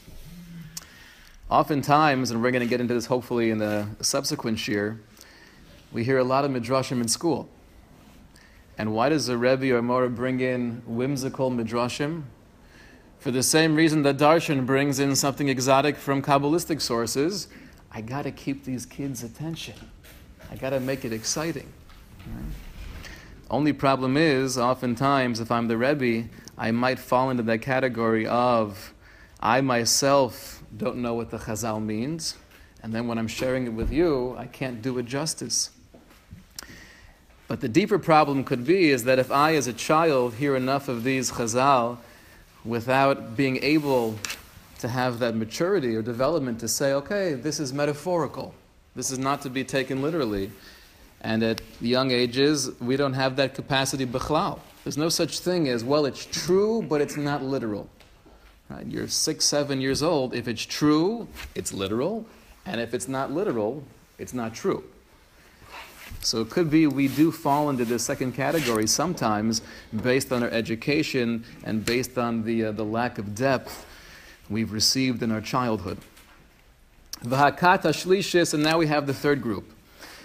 Oftentimes, 1.48 2.30
and 2.30 2.42
we're 2.42 2.50
going 2.50 2.62
to 2.62 2.68
get 2.68 2.82
into 2.82 2.92
this 2.92 3.06
hopefully 3.06 3.50
in 3.50 3.58
the 3.58 3.88
subsequent 4.02 4.68
year, 4.68 5.00
we 5.90 6.04
hear 6.04 6.18
a 6.18 6.24
lot 6.24 6.44
of 6.44 6.50
midrashim 6.50 7.00
in 7.00 7.08
school. 7.08 7.48
And 8.80 8.94
why 8.94 9.10
does 9.10 9.26
the 9.26 9.36
Rebbe 9.36 9.76
or 9.76 9.82
Mora 9.82 10.08
bring 10.08 10.40
in 10.40 10.80
whimsical 10.86 11.50
midrashim? 11.50 12.22
For 13.18 13.30
the 13.30 13.42
same 13.42 13.76
reason 13.76 14.04
that 14.04 14.16
Darshan 14.16 14.64
brings 14.64 14.98
in 14.98 15.14
something 15.16 15.50
exotic 15.50 15.98
from 15.98 16.22
Kabbalistic 16.22 16.80
sources, 16.80 17.48
I 17.92 18.00
got 18.00 18.22
to 18.22 18.30
keep 18.30 18.64
these 18.64 18.86
kids' 18.86 19.22
attention. 19.22 19.74
I 20.50 20.56
got 20.56 20.70
to 20.70 20.80
make 20.80 21.04
it 21.04 21.12
exciting. 21.12 21.70
Right? 22.26 22.54
Only 23.50 23.74
problem 23.74 24.16
is, 24.16 24.56
oftentimes, 24.56 25.40
if 25.40 25.50
I'm 25.50 25.68
the 25.68 25.76
Rebbe, 25.76 26.30
I 26.56 26.70
might 26.70 26.98
fall 26.98 27.28
into 27.28 27.42
that 27.42 27.60
category 27.60 28.26
of 28.26 28.94
I 29.40 29.60
myself 29.60 30.62
don't 30.74 31.02
know 31.02 31.12
what 31.12 31.28
the 31.28 31.36
Chazal 31.36 31.84
means, 31.84 32.38
and 32.82 32.94
then 32.94 33.06
when 33.06 33.18
I'm 33.18 33.28
sharing 33.28 33.66
it 33.66 33.74
with 33.74 33.92
you, 33.92 34.34
I 34.38 34.46
can't 34.46 34.80
do 34.80 34.96
it 34.96 35.04
justice. 35.04 35.68
But 37.50 37.60
the 37.60 37.68
deeper 37.68 37.98
problem 37.98 38.44
could 38.44 38.64
be 38.64 38.90
is 38.90 39.02
that 39.02 39.18
if 39.18 39.32
I, 39.32 39.56
as 39.56 39.66
a 39.66 39.72
child, 39.72 40.34
hear 40.34 40.54
enough 40.54 40.86
of 40.86 41.02
these 41.02 41.32
Chazal 41.32 41.98
without 42.64 43.36
being 43.36 43.56
able 43.64 44.20
to 44.78 44.86
have 44.86 45.18
that 45.18 45.34
maturity 45.34 45.96
or 45.96 46.00
development 46.00 46.60
to 46.60 46.68
say, 46.68 46.92
okay, 46.92 47.34
this 47.34 47.58
is 47.58 47.72
metaphorical, 47.72 48.54
this 48.94 49.10
is 49.10 49.18
not 49.18 49.42
to 49.42 49.50
be 49.50 49.64
taken 49.64 50.00
literally. 50.00 50.52
And 51.22 51.42
at 51.42 51.60
young 51.80 52.12
ages, 52.12 52.70
we 52.80 52.96
don't 52.96 53.14
have 53.14 53.34
that 53.34 53.54
capacity 53.54 54.06
bichlal. 54.06 54.60
There's 54.84 54.96
no 54.96 55.08
such 55.08 55.40
thing 55.40 55.66
as, 55.66 55.82
well, 55.82 56.06
it's 56.06 56.26
true, 56.26 56.82
but 56.82 57.00
it's 57.00 57.16
not 57.16 57.42
literal. 57.42 57.90
Right? 58.68 58.86
You're 58.86 59.08
six, 59.08 59.44
seven 59.44 59.80
years 59.80 60.04
old. 60.04 60.36
If 60.36 60.46
it's 60.46 60.64
true, 60.64 61.26
it's 61.56 61.72
literal. 61.72 62.26
And 62.64 62.80
if 62.80 62.94
it's 62.94 63.08
not 63.08 63.32
literal, 63.32 63.82
it's 64.18 64.34
not 64.34 64.54
true. 64.54 64.84
So 66.22 66.42
it 66.42 66.50
could 66.50 66.70
be 66.70 66.86
we 66.86 67.08
do 67.08 67.32
fall 67.32 67.70
into 67.70 67.84
this 67.84 68.04
second 68.04 68.32
category 68.32 68.86
sometimes 68.86 69.62
based 70.02 70.32
on 70.32 70.42
our 70.42 70.50
education 70.50 71.44
and 71.64 71.84
based 71.84 72.18
on 72.18 72.44
the, 72.44 72.66
uh, 72.66 72.72
the 72.72 72.84
lack 72.84 73.18
of 73.18 73.34
depth 73.34 73.86
we've 74.50 74.72
received 74.72 75.22
in 75.22 75.32
our 75.32 75.40
childhood. 75.40 75.98
V'hakat 77.24 77.82
shlishis, 77.82 78.52
and 78.54 78.62
now 78.62 78.78
we 78.78 78.86
have 78.86 79.06
the 79.06 79.14
third 79.14 79.40
group. 79.40 79.72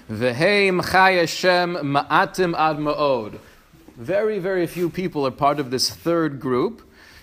V'heim 0.10 0.82
chayashem 0.82 1.82
ma'atim 1.82 2.54
ad. 2.56 3.40
Very, 3.96 4.40
very 4.40 4.68
few 4.68 4.90
people 4.90 5.26
are 5.26 5.32
part 5.32 5.60
of 5.60 5.72
this 5.72 5.90
third 5.90 6.42
group 6.42 6.82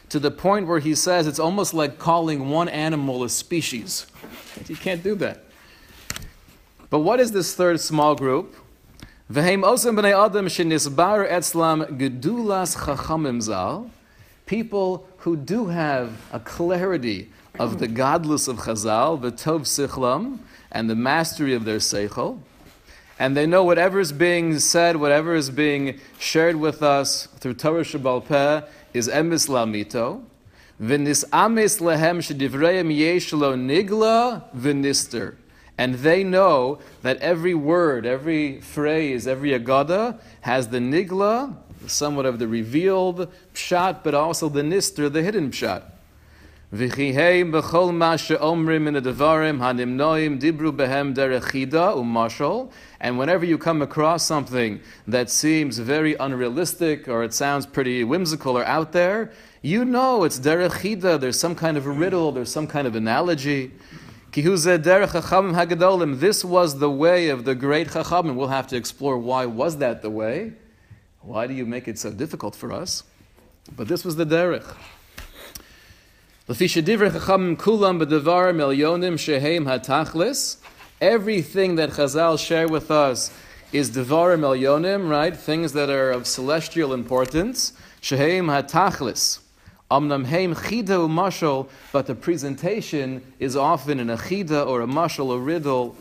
to 0.08 0.18
the 0.18 0.30
point 0.30 0.66
where 0.66 0.78
he 0.78 0.94
says 0.94 1.26
it's 1.26 1.38
almost 1.38 1.74
like 1.74 1.98
calling 1.98 2.48
one 2.48 2.68
animal 2.68 3.22
a 3.24 3.28
species. 3.28 4.06
You 4.66 4.76
can't 4.76 5.02
do 5.02 5.14
that. 5.16 5.44
But 6.90 7.00
what 7.00 7.20
is 7.20 7.32
this 7.32 7.54
third 7.54 7.80
small 7.80 8.14
group? 8.14 8.54
V'heim 9.32 9.62
osam 9.62 9.98
b'nei 9.98 10.12
adam 10.12 10.44
shenisbar 10.44 11.26
etzlam 11.26 11.86
gedulas 11.98 12.76
chachamim 12.76 13.40
zal. 13.40 13.90
People 14.44 15.06
who 15.20 15.36
do 15.36 15.68
have 15.68 16.20
a 16.34 16.38
clarity 16.38 17.30
of 17.58 17.78
the 17.78 17.88
godless 17.88 18.46
of 18.46 18.58
Chazal, 18.58 19.18
the 19.18 19.32
tov 19.32 19.60
sichlam, 19.62 20.40
and 20.70 20.90
the 20.90 20.94
mastery 20.94 21.54
of 21.54 21.64
their 21.64 21.78
seichel, 21.78 22.40
and 23.18 23.34
they 23.34 23.46
know 23.46 23.64
whatever 23.64 24.00
is 24.00 24.12
being 24.12 24.58
said, 24.58 24.96
whatever 24.96 25.34
is 25.34 25.48
being 25.48 25.98
shared 26.18 26.56
with 26.56 26.82
us 26.82 27.24
through 27.38 27.54
Torah 27.54 27.84
Sheba'al 27.84 28.26
Peh 28.26 28.68
is 28.92 29.08
emis 29.08 29.48
lamito. 29.48 30.22
V'nis 30.78 31.24
amis 31.32 31.80
lehem 31.80 32.18
shedivreim 32.18 32.94
yesh 32.94 33.32
lo 33.32 33.56
nigla 33.56 34.44
v'nister. 34.54 35.36
And 35.78 35.96
they 35.96 36.22
know 36.22 36.78
that 37.02 37.16
every 37.18 37.54
word, 37.54 38.06
every 38.06 38.60
phrase, 38.60 39.26
every 39.26 39.50
agada 39.50 40.20
has 40.42 40.68
the 40.68 40.78
nigla, 40.78 41.56
somewhat 41.86 42.26
of 42.26 42.38
the 42.38 42.46
revealed 42.46 43.32
pshat, 43.54 44.02
but 44.02 44.14
also 44.14 44.48
the 44.48 44.62
nister, 44.62 45.12
the 45.12 45.22
hidden 45.22 45.50
pshat. 45.50 45.82
And 46.74 46.90
whenever 53.18 53.44
you 53.44 53.58
come 53.58 53.82
across 53.82 54.24
something 54.24 54.80
that 55.06 55.28
seems 55.28 55.78
very 55.78 56.14
unrealistic 56.14 57.08
or 57.08 57.24
it 57.24 57.34
sounds 57.34 57.66
pretty 57.66 58.04
whimsical 58.04 58.56
or 58.56 58.64
out 58.64 58.92
there, 58.92 59.30
you 59.60 59.84
know 59.84 60.24
it's 60.24 60.40
derechida. 60.40 61.20
There's 61.20 61.38
some 61.38 61.54
kind 61.54 61.76
of 61.76 61.86
a 61.86 61.90
riddle. 61.90 62.32
There's 62.32 62.50
some 62.50 62.66
kind 62.66 62.86
of 62.86 62.96
analogy. 62.96 63.72
This 64.32 64.46
was 66.44 66.78
the 66.78 66.90
way 66.90 67.28
of 67.28 67.44
the 67.44 67.54
great 67.54 67.88
Chachamim. 67.88 68.34
We'll 68.34 68.48
have 68.48 68.66
to 68.68 68.76
explore 68.76 69.18
why 69.18 69.44
was 69.44 69.76
that 69.76 70.00
the 70.00 70.08
way. 70.08 70.54
Why 71.20 71.46
do 71.46 71.52
you 71.52 71.66
make 71.66 71.86
it 71.86 71.98
so 71.98 72.10
difficult 72.10 72.56
for 72.56 72.72
us? 72.72 73.02
But 73.76 73.88
this 73.88 74.06
was 74.06 74.16
the 74.16 74.24
derech. 74.24 74.64
Everything 76.48 76.74
that 81.76 81.90
Chazal 81.90 82.38
share 82.38 82.68
with 82.68 82.90
us 82.90 83.30
is 83.70 83.90
devarim 83.90 84.40
elyonim, 84.40 85.10
right? 85.10 85.36
Things 85.36 85.74
that 85.74 85.90
are 85.90 86.10
of 86.10 86.26
celestial 86.26 86.94
importance. 86.94 87.74
Sheheim 88.00 88.46
hatachlis. 88.46 89.41
Amnam 89.92 90.24
heim 90.24 90.54
chida 90.54 91.68
but 91.92 92.06
the 92.06 92.14
presentation 92.14 93.22
is 93.38 93.56
often 93.56 94.00
an 94.00 94.08
achida 94.08 94.66
or 94.66 94.80
a 94.80 94.86
mashal, 94.86 95.34
a 95.34 95.38
riddle, 95.38 95.94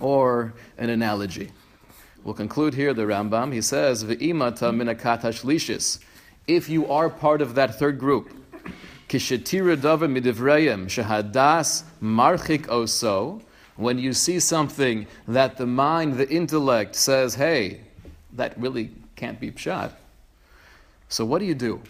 or 0.00 0.52
an 0.76 0.90
analogy. 0.90 1.50
We'll 2.24 2.34
conclude 2.34 2.74
here 2.74 2.92
the 2.92 3.04
Rambam. 3.04 3.54
He 3.54 3.62
says. 3.62 4.04
If 6.46 6.68
you 6.68 6.92
are 6.92 7.08
part 7.08 7.40
of 7.40 7.54
that 7.54 7.78
third 7.78 7.98
group, 7.98 8.34
kishetira 9.08 9.78
dava 9.78 10.06
midivrayim 10.06 10.84
shahadas 10.84 11.84
marchik 12.02 12.66
oso. 12.66 13.40
When 13.76 13.98
you 13.98 14.12
see 14.12 14.40
something 14.40 15.06
that 15.26 15.56
the 15.56 15.64
mind, 15.64 16.18
the 16.18 16.28
intellect 16.28 16.94
says, 16.96 17.36
"Hey, 17.36 17.80
that 18.34 18.60
really 18.60 18.90
can't 19.16 19.40
be 19.40 19.50
pshat." 19.50 19.92
So 21.08 21.24
what 21.24 21.38
do 21.38 21.46
you 21.46 21.54
do? 21.54 21.80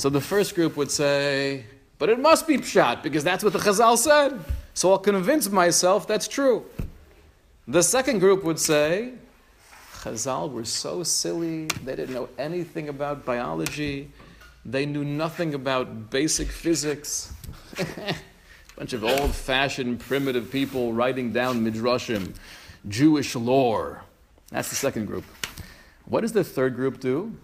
So 0.00 0.08
the 0.08 0.18
first 0.18 0.54
group 0.54 0.78
would 0.78 0.90
say, 0.90 1.66
but 1.98 2.08
it 2.08 2.18
must 2.18 2.46
be 2.48 2.56
pshat 2.56 3.02
because 3.02 3.22
that's 3.22 3.44
what 3.44 3.52
the 3.52 3.58
Chazal 3.58 3.98
said. 3.98 4.40
So 4.72 4.92
I'll 4.92 4.98
convince 4.98 5.50
myself 5.50 6.06
that's 6.08 6.26
true. 6.26 6.64
The 7.68 7.82
second 7.82 8.20
group 8.20 8.42
would 8.42 8.58
say, 8.58 9.12
Chazal 9.96 10.50
were 10.50 10.64
so 10.64 11.02
silly, 11.02 11.66
they 11.84 11.96
didn't 11.96 12.14
know 12.14 12.30
anything 12.38 12.88
about 12.88 13.26
biology, 13.26 14.10
they 14.64 14.86
knew 14.86 15.04
nothing 15.04 15.52
about 15.52 16.08
basic 16.08 16.48
physics. 16.48 17.34
Bunch 18.76 18.94
of 18.94 19.04
old 19.04 19.34
fashioned, 19.34 20.00
primitive 20.00 20.50
people 20.50 20.94
writing 20.94 21.30
down 21.30 21.62
midrashim, 21.62 22.34
Jewish 22.88 23.34
lore. 23.34 24.02
That's 24.48 24.70
the 24.70 24.76
second 24.76 25.08
group. 25.08 25.24
What 26.06 26.22
does 26.22 26.32
the 26.32 26.42
third 26.42 26.74
group 26.74 27.00
do? 27.00 27.36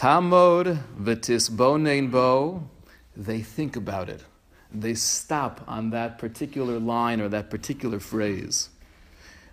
Tamod 0.00 0.78
v'tisbonein 0.98 2.10
bo, 2.10 2.66
they 3.14 3.42
think 3.42 3.76
about 3.76 4.08
it. 4.08 4.24
They 4.72 4.94
stop 4.94 5.60
on 5.68 5.90
that 5.90 6.16
particular 6.16 6.78
line 6.78 7.20
or 7.20 7.28
that 7.28 7.50
particular 7.50 8.00
phrase. 8.00 8.70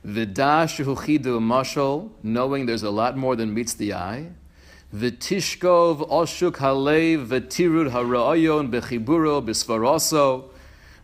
V'dash 0.05 0.81
huchidu 0.85 1.41
mashal, 1.41 2.11
knowing 2.23 2.65
there's 2.65 2.83
a 2.83 2.89
lot 2.89 3.17
more 3.17 3.35
than 3.35 3.53
meets 3.53 3.73
the 3.73 3.93
eye. 3.93 4.27
V'tishkov 4.95 6.09
oshuk 6.09 6.53
halev 6.53 7.27
v'tirud 7.27 7.91
hara'ayon 7.91 8.71
bechiburo 8.71 9.45
b'svaroso. 9.45 10.45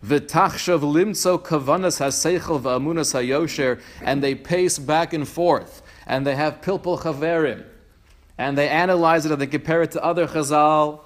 V'tachshav 0.02 0.80
limtso 0.80 1.38
kavanas 1.38 2.00
haseichel 2.00 2.62
v'amunas 2.62 3.12
hayosher. 3.12 3.78
And 4.00 4.22
they 4.22 4.34
pace 4.34 4.78
back 4.78 5.12
and 5.12 5.28
forth. 5.28 5.82
And 6.06 6.26
they 6.26 6.34
have 6.34 6.62
pilpul 6.62 6.98
chaverim. 6.98 7.66
And 8.36 8.58
they 8.58 8.68
analyze 8.68 9.26
it 9.26 9.32
and 9.32 9.40
they 9.40 9.46
compare 9.46 9.82
it 9.82 9.92
to 9.92 10.04
other 10.04 10.26
chazal. 10.26 11.00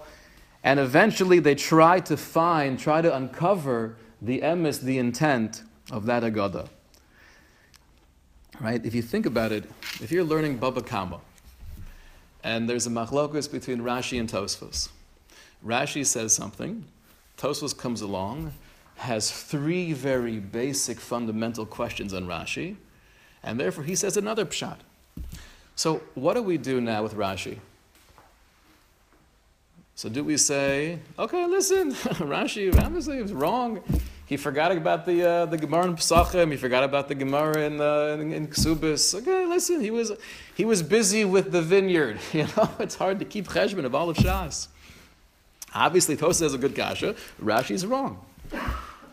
And 0.64 0.80
eventually 0.80 1.38
they 1.40 1.54
try 1.54 2.00
to 2.00 2.16
find, 2.16 2.78
try 2.78 3.02
to 3.02 3.14
uncover 3.14 3.96
the 4.20 4.40
emes, 4.40 4.80
the 4.80 4.98
intent 4.98 5.62
of 5.90 6.06
that 6.06 6.22
agada. 6.22 6.68
Right? 8.60 8.84
If 8.84 8.94
you 8.94 9.02
think 9.02 9.26
about 9.26 9.52
it, 9.52 9.64
if 10.00 10.10
you're 10.10 10.24
learning 10.24 10.56
Baba 10.58 10.82
Kama, 10.82 11.20
and 12.42 12.68
there's 12.68 12.86
a 12.86 12.90
machlokus 12.90 13.50
between 13.50 13.80
Rashi 13.80 14.18
and 14.18 14.28
Tosfos. 14.28 14.88
Rashi 15.64 16.06
says 16.06 16.32
something, 16.34 16.84
Tosfos 17.36 17.76
comes 17.76 18.00
along, 18.00 18.52
has 18.96 19.30
three 19.30 19.92
very 19.92 20.38
basic 20.38 20.98
fundamental 20.98 21.66
questions 21.66 22.12
on 22.12 22.26
Rashi, 22.26 22.76
and 23.42 23.58
therefore 23.58 23.84
he 23.84 23.94
says 23.94 24.16
another 24.16 24.44
pshat. 24.44 24.78
So 25.78 26.02
what 26.14 26.34
do 26.34 26.42
we 26.42 26.58
do 26.58 26.80
now 26.80 27.04
with 27.04 27.14
Rashi? 27.14 27.58
So 29.94 30.08
do 30.08 30.24
we 30.24 30.36
say, 30.36 30.98
okay, 31.16 31.46
listen, 31.46 31.92
Rashi 32.32 32.76
obviously 32.84 33.22
was 33.22 33.32
wrong. 33.32 33.84
He 34.26 34.36
forgot 34.36 34.72
about 34.72 35.06
the 35.06 35.24
uh, 35.24 35.46
the 35.46 35.56
Gemara 35.56 35.84
in 35.84 35.94
Pesachim. 35.94 36.50
He 36.50 36.56
forgot 36.56 36.82
about 36.82 37.06
the 37.06 37.14
Gemara 37.14 37.60
in, 37.60 37.80
uh, 37.80 38.18
in, 38.18 38.32
in 38.32 38.48
Ksubis. 38.48 39.14
Okay, 39.20 39.46
listen, 39.46 39.80
he 39.80 39.92
was 39.92 40.10
he 40.56 40.64
was 40.64 40.82
busy 40.82 41.24
with 41.24 41.52
the 41.52 41.62
vineyard. 41.62 42.18
You 42.32 42.48
know, 42.56 42.68
it's 42.80 42.96
hard 42.96 43.20
to 43.20 43.24
keep 43.24 43.46
cheshbon 43.46 43.84
of 43.84 43.94
all 43.94 44.10
of 44.10 44.16
Shas. 44.16 44.66
Obviously, 45.72 46.16
Tosa 46.16 46.42
has 46.42 46.54
a 46.54 46.58
good 46.58 46.74
kasha. 46.74 47.14
Rashi's 47.40 47.86
wrong. 47.86 48.18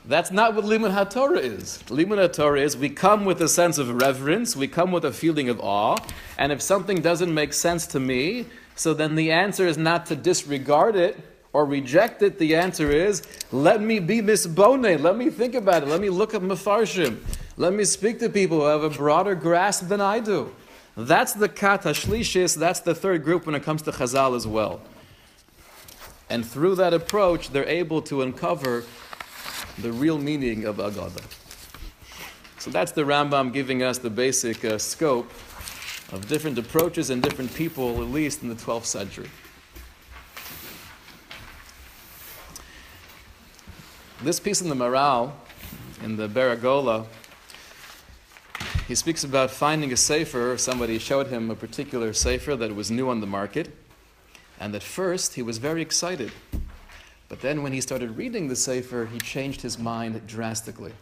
That's 0.08 0.30
not 0.30 0.54
what 0.54 0.66
Limud 0.66 0.94
HaTorah 0.94 1.42
is. 1.42 1.80
Limud 1.88 2.30
HaTorah 2.30 2.62
is 2.62 2.78
we 2.78 2.90
come 2.90 3.26
with 3.26 3.42
a 3.42 3.50
sense 3.50 3.80
of 3.80 3.90
reverence, 3.90 4.56
we 4.56 4.68
come 4.68 4.92
with 4.92 5.04
a 5.04 5.12
feeling 5.12 5.50
of 5.50 5.60
awe, 5.60 5.98
and 6.38 6.52
if 6.52 6.62
something 6.62 7.02
doesn't 7.02 7.34
make 7.34 7.54
sense 7.54 7.88
to 7.88 8.00
me, 8.00 8.46
so 8.76 8.94
then 8.94 9.16
the 9.16 9.32
answer 9.32 9.66
is 9.66 9.80
not 9.80 10.06
to 10.08 10.16
disregard 10.16 10.96
it, 10.96 11.18
or 11.54 11.66
reject 11.66 12.22
it, 12.22 12.38
the 12.38 12.56
answer 12.56 12.92
is, 12.92 13.24
let 13.52 13.82
me 13.82 13.98
be 13.98 14.22
misbone, 14.22 15.02
let 15.02 15.18
me 15.18 15.32
think 15.32 15.56
about 15.56 15.82
it, 15.82 15.88
let 15.88 16.02
me 16.02 16.12
look 16.12 16.36
at 16.36 16.42
mafarshim, 16.42 17.18
let 17.58 17.74
me 17.74 17.84
speak 17.84 18.20
to 18.20 18.30
people 18.30 18.60
who 18.60 18.66
have 18.66 18.84
a 18.84 18.90
broader 18.92 19.34
grasp 19.34 19.88
than 19.88 20.02
I 20.02 20.20
do. 20.20 20.54
That's 20.96 21.34
the 21.34 21.50
kat 21.50 21.82
hashlishis, 21.82 22.56
that's 22.56 22.82
the 22.82 22.94
third 22.94 23.24
group 23.24 23.48
when 23.48 23.56
it 23.56 23.64
comes 23.64 23.82
to 23.84 23.92
chazal 23.92 24.36
as 24.36 24.46
well. 24.46 24.82
And 26.30 26.46
through 26.46 26.76
that 26.76 26.94
approach, 26.94 27.50
they're 27.50 27.68
able 27.68 28.02
to 28.04 28.22
uncover 28.22 28.84
the 29.80 29.92
real 29.92 30.18
meaning 30.18 30.66
of 30.66 30.78
Agada. 30.78 31.24
So 32.60 32.72
that's 32.72 32.92
the 32.92 33.04
Rambam 33.04 33.54
giving 33.54 33.84
us 33.84 33.98
the 33.98 34.10
basic 34.10 34.66
uh, 34.66 34.78
scope 34.78 35.30
of 36.12 36.28
different 36.28 36.58
approaches 36.58 37.10
and 37.10 37.22
different 37.22 37.54
people, 37.54 38.02
at 38.02 38.10
least 38.10 38.42
in 38.42 38.50
the 38.50 38.56
12th 38.56 38.86
century. 38.86 39.30
This 44.24 44.40
piece 44.40 44.62
in 44.62 44.70
the 44.70 44.76
Maharal, 44.76 45.34
in 46.02 46.16
the 46.18 46.28
Be'er 46.28 46.56
HaGolah, 46.56 47.06
he 48.88 48.96
speaks 48.96 49.24
about 49.24 49.52
finding 49.52 49.92
a 49.92 49.98
sefer. 49.98 50.58
Somebody 50.58 51.00
showed 51.00 51.28
him 51.28 51.52
a 51.52 51.56
particular 51.56 52.14
sefer 52.14 52.56
that 52.56 52.76
was 52.76 52.90
new 52.90 53.10
on 53.10 53.20
the 53.20 53.28
market, 53.28 53.76
and 54.60 54.74
at 54.74 54.84
first 54.84 55.34
he 55.34 55.42
was 55.42 55.58
very 55.58 55.82
excited. 55.82 56.32
But 57.28 57.42
then 57.42 57.64
when 57.64 57.74
he 57.74 57.82
started 57.82 58.18
reading 58.18 58.48
the 58.48 58.56
sefer, 58.56 59.10
he 59.12 59.20
changed 59.20 59.62
his 59.62 59.80
mind 59.80 60.28
drastically. 60.28 60.94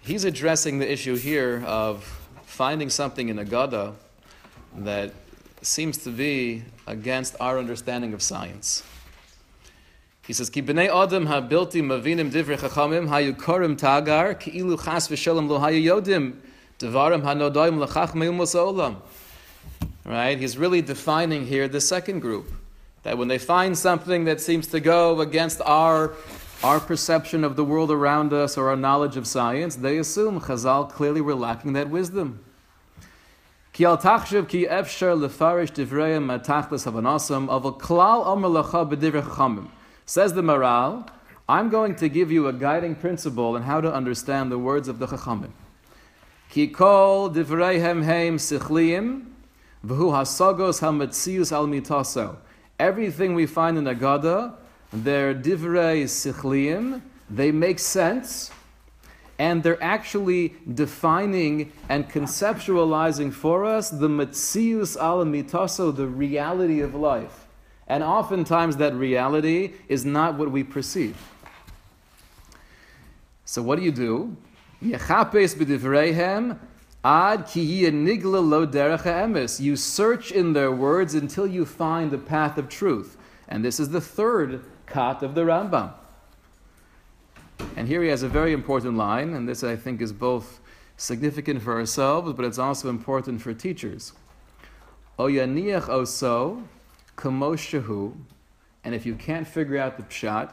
He's 0.00 0.24
addressing 0.24 0.78
the 0.78 0.90
issue 0.90 1.16
here 1.16 1.64
of 1.66 2.04
finding 2.44 2.90
something 2.90 3.28
in 3.28 3.38
Agada 3.38 3.94
that 4.78 5.12
seems 5.62 5.98
to 5.98 6.10
be 6.10 6.62
against 6.86 7.34
our 7.40 7.58
understanding 7.58 8.14
of 8.14 8.22
science. 8.22 8.84
He 10.26 10.32
says, 10.32 10.48
"Ki 10.48 10.62
b'nei 10.62 10.88
adam 10.88 11.26
ha-bilti 11.26 11.82
mavinim 11.82 12.30
divrei 12.30 12.56
chachamim 12.56 13.08
ha-yukorim 13.08 13.76
tagar 13.76 14.38
ki 14.38 14.52
ilu 14.52 14.76
chas 14.76 15.08
v'sholem 15.08 15.48
lo 15.48 15.58
ha-yodim 15.58 16.36
devarim 16.78 17.22
ha-nodoim 17.22 17.80
l'chachmeim 17.80 18.36
olam." 18.36 18.96
Right? 20.04 20.38
He's 20.38 20.56
really 20.56 20.82
defining 20.82 21.46
here 21.46 21.66
the 21.66 21.80
second 21.80 22.20
group. 22.20 22.52
That 23.06 23.18
when 23.18 23.28
they 23.28 23.38
find 23.38 23.78
something 23.78 24.24
that 24.24 24.40
seems 24.40 24.66
to 24.66 24.80
go 24.80 25.20
against 25.20 25.60
our, 25.64 26.14
our 26.64 26.80
perception 26.80 27.44
of 27.44 27.54
the 27.54 27.64
world 27.64 27.92
around 27.92 28.32
us 28.32 28.58
or 28.58 28.70
our 28.70 28.74
knowledge 28.74 29.16
of 29.16 29.28
science, 29.28 29.76
they 29.76 29.98
assume 29.98 30.40
Chazal 30.40 30.90
clearly 30.90 31.20
were 31.20 31.36
lacking 31.36 31.74
that 31.74 31.88
wisdom. 31.88 32.44
Ki 33.72 33.84
chachamim. 33.84 34.50
Says 40.04 40.32
the 40.32 40.42
Maharal, 40.42 41.08
I'm 41.48 41.70
going 41.70 41.94
to 41.94 42.08
give 42.08 42.32
you 42.32 42.48
a 42.48 42.52
guiding 42.52 42.96
principle 42.96 43.54
on 43.54 43.62
how 43.62 43.80
to 43.80 43.94
understand 43.94 44.50
the 44.50 44.58
words 44.58 44.88
of 44.88 44.98
the 44.98 45.06
Chachamim. 45.06 45.52
Ki 46.50 46.66
kol 46.66 47.30
divreihem 47.30 48.02
heim 48.02 48.38
sichliim, 48.38 49.26
v'hu 49.86 50.10
hasagos 50.10 50.80
hametzius 50.80 51.52
al 51.52 51.68
mitaso. 51.68 52.38
Everything 52.78 53.34
we 53.34 53.46
find 53.46 53.78
in 53.78 53.84
Agada, 53.84 54.54
they're 54.92 55.34
divrei 55.34 56.04
sichliim, 56.04 57.00
they 57.30 57.50
make 57.50 57.78
sense, 57.78 58.50
and 59.38 59.62
they're 59.62 59.82
actually 59.82 60.54
defining 60.74 61.72
and 61.88 62.08
conceptualizing 62.08 63.32
for 63.32 63.64
us 63.64 63.90
the 63.90 64.08
metzius 64.08 64.96
al 64.96 65.24
mitaso, 65.24 65.94
the 65.94 66.06
reality 66.06 66.80
of 66.80 66.94
life. 66.94 67.46
And 67.88 68.02
oftentimes 68.02 68.76
that 68.78 68.94
reality 68.94 69.74
is 69.88 70.04
not 70.04 70.34
what 70.36 70.50
we 70.50 70.64
perceive. 70.64 71.16
So 73.44 73.62
what 73.62 73.78
do 73.78 73.84
you 73.84 73.92
do? 73.92 74.36
Yechapes 74.82 75.56
ad 77.06 77.46
nigla 77.46 78.44
lo 78.44 78.66
derech 78.66 79.60
You 79.60 79.76
search 79.76 80.32
in 80.32 80.54
their 80.54 80.72
words 80.72 81.14
until 81.14 81.46
you 81.46 81.64
find 81.64 82.10
the 82.10 82.18
path 82.18 82.58
of 82.58 82.68
truth. 82.68 83.16
And 83.46 83.64
this 83.64 83.78
is 83.78 83.90
the 83.90 84.00
third 84.00 84.64
kat 84.86 85.22
of 85.22 85.36
the 85.36 85.42
Rambam. 85.42 85.92
And 87.76 87.86
here 87.86 88.02
he 88.02 88.08
has 88.08 88.24
a 88.24 88.28
very 88.28 88.52
important 88.52 88.96
line, 88.96 89.34
and 89.34 89.48
this 89.48 89.62
I 89.62 89.76
think 89.76 90.02
is 90.02 90.12
both 90.12 90.60
significant 90.96 91.62
for 91.62 91.74
ourselves, 91.74 92.32
but 92.32 92.44
it's 92.44 92.58
also 92.58 92.88
important 92.88 93.40
for 93.40 93.54
teachers. 93.54 94.12
Oyaniach 95.16 95.84
oso 95.84 96.64
kamoshahu, 97.16 98.14
and 98.82 98.94
if 98.96 99.06
you 99.06 99.14
can't 99.14 99.46
figure 99.46 99.78
out 99.78 99.96
the 99.96 100.02
pshat, 100.02 100.50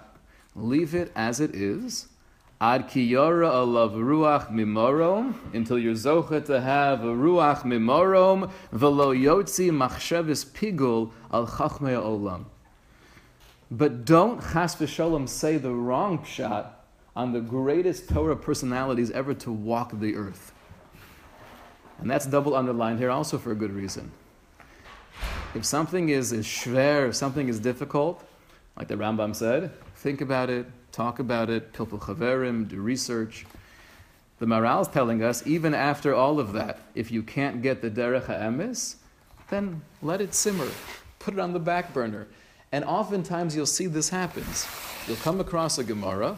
leave 0.56 0.94
it 0.94 1.12
as 1.16 1.40
it 1.40 1.56
is. 1.56 2.10
Ad 2.62 2.90
kiyara 2.90 3.52
alav 3.52 3.94
ruach 3.94 4.50
mimorom, 4.50 5.36
until 5.54 5.78
you're 5.78 5.94
zocha 5.94 6.46
to 6.46 6.62
have 6.62 7.04
a 7.04 7.08
ruach 7.08 7.64
mimorom, 7.64 8.50
velo 8.72 9.14
yotzi 9.14 9.70
machshevis 9.70 10.46
pigul 10.46 11.12
al 11.32 11.48
chachmei 11.48 12.02
olam. 12.02 12.46
But 13.70 14.06
don't 14.06 14.40
chas 14.40 14.76
v'sholem 14.76 15.28
say 15.28 15.58
the 15.58 15.72
wrong 15.72 16.20
pshat 16.20 16.68
on 17.16 17.34
the 17.34 17.42
greatest 17.42 18.10
Torah 18.10 18.36
personalities 18.36 19.12
ever 19.12 19.34
to 19.34 19.52
walk 19.52 20.00
the 20.00 20.16
earth. 20.16 20.54
And 22.00 22.10
that's 22.10 22.26
double 22.26 22.56
underlined 22.56 23.00
here 23.00 23.12
also 23.12 23.38
for 23.38 23.52
a 23.52 23.56
good 23.56 23.72
reason. 23.72 24.12
If 25.54 25.66
something 25.66 26.10
is, 26.10 26.32
is 26.32 26.46
schwer, 26.46 27.10
if 27.10 27.16
something 27.16 27.48
is 27.48 27.60
difficult, 27.60 28.24
like 28.78 28.88
the 28.88 28.96
Rambam 28.96 29.36
said, 29.36 29.72
think 29.96 30.22
about 30.22 30.50
it, 30.50 30.66
talk 30.94 31.20
about 31.20 31.50
it, 31.50 31.74
pilpul 31.74 32.00
chaverim, 32.00 32.70
do 32.70 32.80
research. 32.80 33.46
The 34.40 34.46
Maharal 34.46 34.82
is 34.82 34.88
telling 34.88 35.22
us, 35.22 35.46
even 35.46 35.74
after 35.74 36.16
all 36.16 36.40
of 36.40 36.54
that, 36.54 36.80
if 36.96 37.12
you 37.12 37.22
can't 37.22 37.62
get 37.62 37.82
the 37.82 37.90
derech 37.90 38.28
ha'emes, 38.28 38.96
then 39.50 39.82
let 40.02 40.22
it 40.22 40.34
simmer. 40.34 40.70
Put 41.20 41.34
it 41.34 41.40
on 41.42 41.52
the 41.52 41.60
back 41.60 41.94
burner. 41.94 42.28
And 42.72 42.86
oftentimes 42.86 43.56
you'll 43.56 43.66
see 43.66 43.88
this 43.88 44.10
happens. 44.10 44.66
You'll 45.06 45.18
come 45.18 45.42
across 45.42 45.78
a 45.78 45.84
Gemara. 45.84 46.38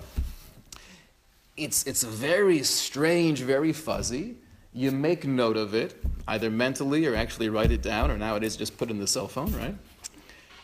It's, 1.56 1.86
it's 1.86 2.04
very 2.04 2.64
strange, 2.64 3.42
very 3.42 3.72
fuzzy 3.72 4.38
you 4.76 4.92
make 4.92 5.26
note 5.26 5.56
of 5.56 5.74
it, 5.74 5.96
either 6.28 6.52
mentally 6.52 7.08
or 7.08 7.16
actually 7.16 7.48
write 7.48 7.72
it 7.72 7.82
down, 7.82 8.12
or 8.12 8.18
nowadays 8.18 8.58
just 8.58 8.78
put 8.78 8.92
in 8.92 9.00
the 9.00 9.08
cell 9.08 9.30
phone, 9.30 9.52
right? 9.54 9.74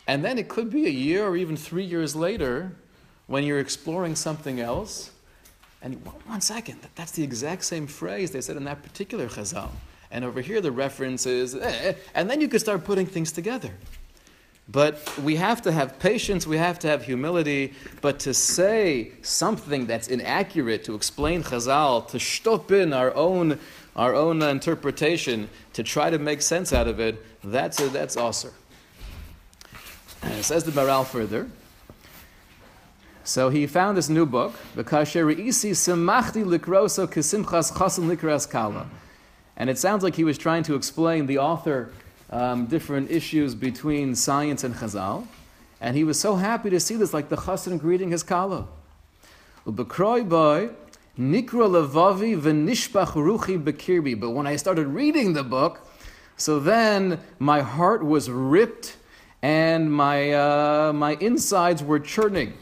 And 0.06 0.22
then 0.22 0.36
it 0.36 0.48
could 0.48 0.68
be 0.68 0.84
a 0.86 0.90
year 0.90 1.26
or 1.26 1.34
even 1.34 1.56
three 1.56 1.84
years 1.84 2.14
later 2.14 2.76
when 3.26 3.44
you're 3.44 3.60
exploring 3.60 4.16
something 4.16 4.60
else, 4.60 5.10
and 5.82 5.94
one 6.26 6.40
second, 6.40 6.78
that's 6.94 7.12
the 7.12 7.24
exact 7.24 7.64
same 7.64 7.86
phrase 7.86 8.30
they 8.30 8.40
said 8.40 8.56
in 8.56 8.64
that 8.64 8.82
particular 8.82 9.28
chazal. 9.28 9.70
and 10.10 10.24
over 10.24 10.40
here 10.40 10.60
the 10.60 10.70
reference 10.70 11.26
is, 11.26 11.54
eh, 11.54 11.94
and 12.14 12.28
then 12.28 12.40
you 12.40 12.48
could 12.48 12.60
start 12.60 12.84
putting 12.84 13.06
things 13.06 13.32
together. 13.32 13.72
But 14.68 15.18
we 15.18 15.36
have 15.36 15.60
to 15.62 15.72
have 15.72 15.98
patience, 15.98 16.46
we 16.46 16.56
have 16.56 16.78
to 16.80 16.88
have 16.88 17.04
humility, 17.04 17.72
but 18.00 18.20
to 18.20 18.32
say 18.32 19.12
something 19.22 19.86
that's 19.86 20.08
inaccurate, 20.08 20.84
to 20.84 20.94
explain 20.94 21.42
Chazal, 21.42 22.06
to 22.08 22.20
stop 22.20 22.70
in 22.70 22.92
our 22.92 23.12
own, 23.14 23.58
our 23.96 24.14
own 24.14 24.40
interpretation, 24.40 25.50
to 25.72 25.82
try 25.82 26.10
to 26.10 26.18
make 26.18 26.42
sense 26.42 26.72
out 26.72 26.86
of 26.86 27.00
it, 27.00 27.24
that's, 27.42 27.80
a, 27.80 27.88
that's 27.88 28.16
awesome. 28.16 28.52
And 30.22 30.44
says 30.44 30.62
the 30.62 30.70
Maharal 30.70 31.04
further. 31.04 31.50
So 33.24 33.50
he 33.50 33.66
found 33.66 33.96
this 33.96 34.08
new 34.08 34.26
book. 34.26 34.54
And 39.56 39.70
it 39.70 39.78
sounds 39.78 40.02
like 40.02 40.14
he 40.16 40.24
was 40.24 40.38
trying 40.38 40.62
to 40.64 40.74
explain 40.74 41.26
the 41.26 41.38
author 41.38 41.92
um, 42.30 42.66
different 42.66 43.10
issues 43.10 43.54
between 43.54 44.14
science 44.14 44.64
and 44.64 44.74
Chazal. 44.74 45.26
And 45.80 45.96
he 45.96 46.04
was 46.04 46.18
so 46.18 46.36
happy 46.36 46.70
to 46.70 46.80
see 46.80 46.96
this, 46.96 47.12
like 47.12 47.28
the 47.28 47.36
chassan 47.36 47.78
greeting 47.78 48.10
his 48.10 48.22
kala. 48.22 48.66
Ubekroy 49.66 50.28
boy. 50.28 50.70
But 54.20 54.30
when 54.30 54.46
I 54.46 54.56
started 54.56 54.86
reading 54.86 55.32
the 55.34 55.42
book, 55.42 55.86
so 56.36 56.58
then 56.58 57.20
my 57.38 57.60
heart 57.60 58.02
was 58.04 58.30
ripped 58.30 58.96
and 59.42 59.92
my, 59.92 60.32
uh, 60.32 60.92
my 60.94 61.16
insides 61.20 61.82
were 61.82 61.98
churning. 61.98 62.54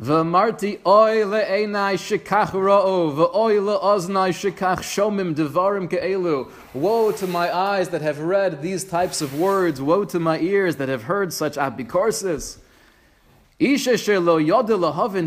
V'marti 0.00 0.78
oy 0.84 1.24
le'enai 1.24 1.96
shekach 1.96 2.50
ra'o, 2.50 3.10
v'oy 3.14 3.58
le'oznai 3.58 4.28
shekach 4.28 4.80
shomim 4.80 5.34
devarim 5.34 5.88
ke'elu. 5.88 6.50
Woe 6.74 7.12
to 7.12 7.26
my 7.26 7.50
eyes 7.50 7.88
that 7.88 8.02
have 8.02 8.18
read 8.18 8.60
these 8.60 8.84
types 8.84 9.22
of 9.22 9.38
words. 9.38 9.80
Woe 9.80 10.04
to 10.04 10.20
my 10.20 10.38
ears 10.40 10.76
that 10.76 10.90
have 10.90 11.04
heard 11.04 11.32
such 11.32 11.56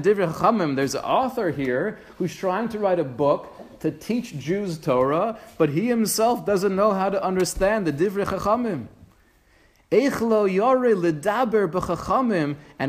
divrei. 0.04 0.76
There's 0.76 0.96
an 0.96 1.04
author 1.04 1.50
here 1.50 2.00
who's 2.20 2.36
trying 2.36 2.70
to 2.70 2.78
write 2.78 3.00
a 3.00 3.04
book 3.04 3.80
to 3.80 3.90
teach 3.90 4.38
Jews 4.38 4.78
Torah, 4.78 5.40
but 5.58 5.70
he 5.70 5.88
himself 5.88 6.46
doesn't 6.46 6.76
know 6.76 6.92
how 6.92 7.10
to 7.10 7.24
understand 7.24 7.88
the 7.88 7.94
divrei 7.94 8.26
chachamim. 8.26 8.86
And 9.92 10.04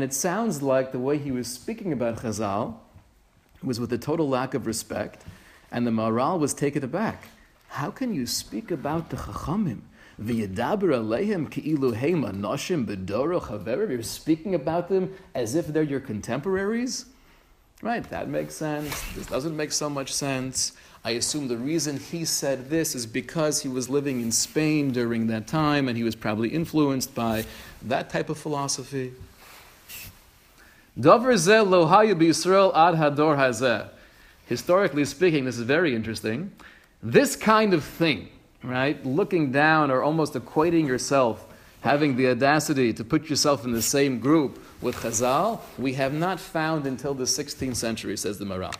it 0.03 0.13
sounds 0.13 0.61
like 0.61 0.91
the 0.91 0.99
way 0.99 1.17
he 1.17 1.31
was 1.31 1.47
speaking 1.47 1.93
about 1.93 2.17
Chazal 2.17 2.75
was 3.63 3.79
with 3.79 3.91
a 3.91 3.97
total 3.97 4.29
lack 4.29 4.53
of 4.53 4.67
respect, 4.67 5.23
and 5.71 5.87
the 5.87 5.91
Maharal 5.91 6.39
was 6.39 6.53
taken 6.53 6.83
aback. 6.83 7.29
How 7.69 7.89
can 7.89 8.13
you 8.13 8.27
speak 8.27 8.69
about 8.69 9.09
the 9.09 9.17
Chachamim? 9.17 9.79
You're 10.19 10.45
speaking 14.03 14.53
about 14.53 14.89
them 14.89 15.15
as 15.33 15.55
if 15.55 15.65
they're 15.67 15.81
your 15.81 16.01
contemporaries? 16.01 17.05
Right, 17.81 18.07
that 18.11 18.29
makes 18.29 18.53
sense. 18.53 19.01
This 19.15 19.25
doesn't 19.25 19.57
make 19.57 19.71
so 19.71 19.89
much 19.89 20.13
sense. 20.13 20.73
I 21.03 21.11
assume 21.11 21.47
the 21.47 21.57
reason 21.57 21.97
he 21.97 22.25
said 22.25 22.69
this 22.69 22.93
is 22.93 23.07
because 23.07 23.63
he 23.63 23.67
was 23.67 23.89
living 23.89 24.21
in 24.21 24.31
Spain 24.31 24.91
during 24.91 25.27
that 25.27 25.47
time 25.47 25.87
and 25.87 25.97
he 25.97 26.03
was 26.03 26.15
probably 26.15 26.49
influenced 26.49 27.15
by 27.15 27.45
that 27.83 28.11
type 28.11 28.29
of 28.29 28.37
philosophy. 28.37 29.13
Historically 34.45 35.05
speaking, 35.05 35.45
this 35.45 35.57
is 35.57 35.63
very 35.63 35.95
interesting. 35.95 36.51
This 37.01 37.35
kind 37.35 37.73
of 37.73 37.83
thing, 37.83 38.29
right, 38.61 39.03
looking 39.03 39.51
down 39.51 39.89
or 39.89 40.03
almost 40.03 40.33
equating 40.33 40.85
yourself, 40.85 41.47
having 41.81 42.15
the 42.15 42.27
audacity 42.27 42.93
to 42.93 43.03
put 43.03 43.27
yourself 43.27 43.65
in 43.65 43.71
the 43.71 43.81
same 43.81 44.19
group 44.19 44.63
with 44.81 44.97
Chazal, 44.97 45.61
we 45.79 45.93
have 45.93 46.13
not 46.13 46.39
found 46.39 46.85
until 46.85 47.15
the 47.15 47.23
16th 47.23 47.75
century, 47.75 48.15
says 48.17 48.37
the 48.37 48.45
Maharal. 48.45 48.75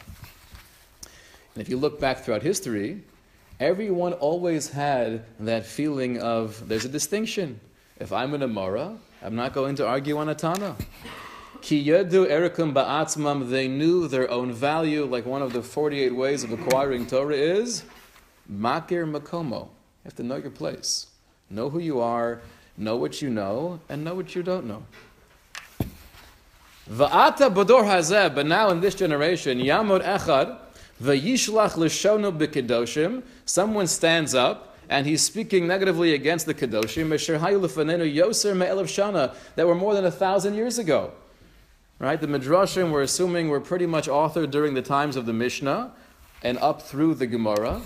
And 1.54 1.62
if 1.62 1.70
you 1.70 1.78
look 1.78 2.00
back 2.00 2.20
throughout 2.20 2.44
history, 2.44 3.04
everyone 3.60 4.14
always 4.14 4.70
had 4.70 5.24
that 5.40 5.66
feeling 5.66 6.20
of 6.20 6.68
there's 6.68 6.86
a 6.86 6.90
distinction. 6.90 7.60
If 8.00 8.12
I'm 8.12 8.34
an 8.34 8.42
Amora, 8.42 8.98
I'm 9.22 9.36
not 9.36 9.54
going 9.54 9.76
to 9.76 9.88
argue 9.88 10.18
on 10.18 10.30
a 10.30 10.36
Tana. 10.36 10.76
Ki 11.62 11.86
yedu 11.86 12.26
erikum 12.28 12.74
ba'atzmam, 12.74 13.50
they 13.50 13.68
knew 13.68 14.08
their 14.08 14.32
own 14.32 14.52
value, 14.52 15.06
like 15.06 15.28
one 15.28 15.44
of 15.44 15.54
the 15.54 15.62
48 15.62 16.16
ways 16.16 16.44
of 16.44 16.52
acquiring 16.52 17.06
Torah 17.06 17.36
is 17.36 17.84
makir 18.52 19.06
makomo. 19.06 19.66
You 19.66 20.06
have 20.06 20.16
to 20.16 20.24
know 20.24 20.38
your 20.38 20.50
place. 20.50 21.08
Know 21.52 21.70
who 21.70 21.78
you 21.78 22.00
are, 22.00 22.42
know 22.78 22.96
what 22.96 23.22
you 23.22 23.30
know, 23.30 23.80
and 23.90 24.04
know 24.04 24.16
what 24.16 24.34
you 24.34 24.42
don't 24.42 24.66
know. 24.66 24.84
Va'ata 26.90 27.54
bodor 27.54 27.84
hazeh, 27.84 28.34
but 28.34 28.48
now 28.48 28.70
in 28.70 28.82
this 28.82 28.96
generation, 28.96 29.60
yamod 29.60 30.04
echad, 30.04 30.58
Vayishlach 31.02 31.78
l'shono 31.78 32.32
b'kedoshim. 32.38 33.24
Someone 33.46 33.88
stands 33.88 34.36
up 34.36 34.78
and 34.88 35.08
he's 35.08 35.22
speaking 35.22 35.68
negatively 35.68 36.14
against 36.14 36.46
the 36.46 36.54
kedoshim. 36.54 37.08
Yoser 37.08 38.56
me'elav 38.56 38.84
shana 38.84 39.34
that 39.56 39.66
were 39.66 39.76
more 39.76 39.94
than 39.94 40.06
a 40.06 40.12
thousand 40.12 40.56
years 40.56 40.78
ago. 40.78 41.12
Right? 41.98 42.20
The 42.20 42.28
midrashim 42.28 42.92
we're 42.92 43.04
assuming 43.04 43.50
were 43.50 43.60
pretty 43.60 43.86
much 43.86 44.08
authored 44.08 44.52
during 44.52 44.74
the 44.74 44.82
times 44.82 45.16
of 45.16 45.26
the 45.26 45.34
Mishnah 45.34 45.92
and 46.44 46.58
up 46.60 46.82
through 46.82 47.16
the 47.16 47.28
Gemara. 47.28 47.82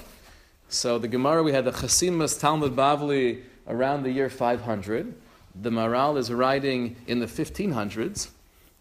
So 0.68 0.98
the 0.98 1.08
Gemara 1.08 1.44
we 1.44 1.52
had 1.54 1.66
the 1.66 1.72
Chasimas 1.72 2.40
Talmud 2.40 2.76
Bavli 2.76 3.44
around 3.68 4.04
the 4.04 4.12
year 4.12 4.30
500. 4.30 5.14
The 5.62 5.70
Maharal 5.70 6.18
is 6.18 6.34
writing 6.34 6.96
in 7.08 7.20
the 7.20 7.28
1500s. 7.28 8.30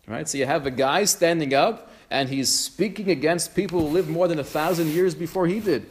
Right? 0.06 0.28
So 0.28 0.38
you 0.38 0.46
have 0.46 0.66
a 0.66 0.70
guy 0.70 1.04
standing 1.04 1.54
up 1.54 1.90
and 2.14 2.28
he's 2.28 2.48
speaking 2.48 3.10
against 3.10 3.56
people 3.56 3.80
who 3.80 3.88
lived 3.88 4.08
more 4.08 4.28
than 4.28 4.38
a 4.38 4.44
thousand 4.44 4.86
years 4.90 5.16
before 5.16 5.48
he 5.48 5.58
did. 5.58 5.84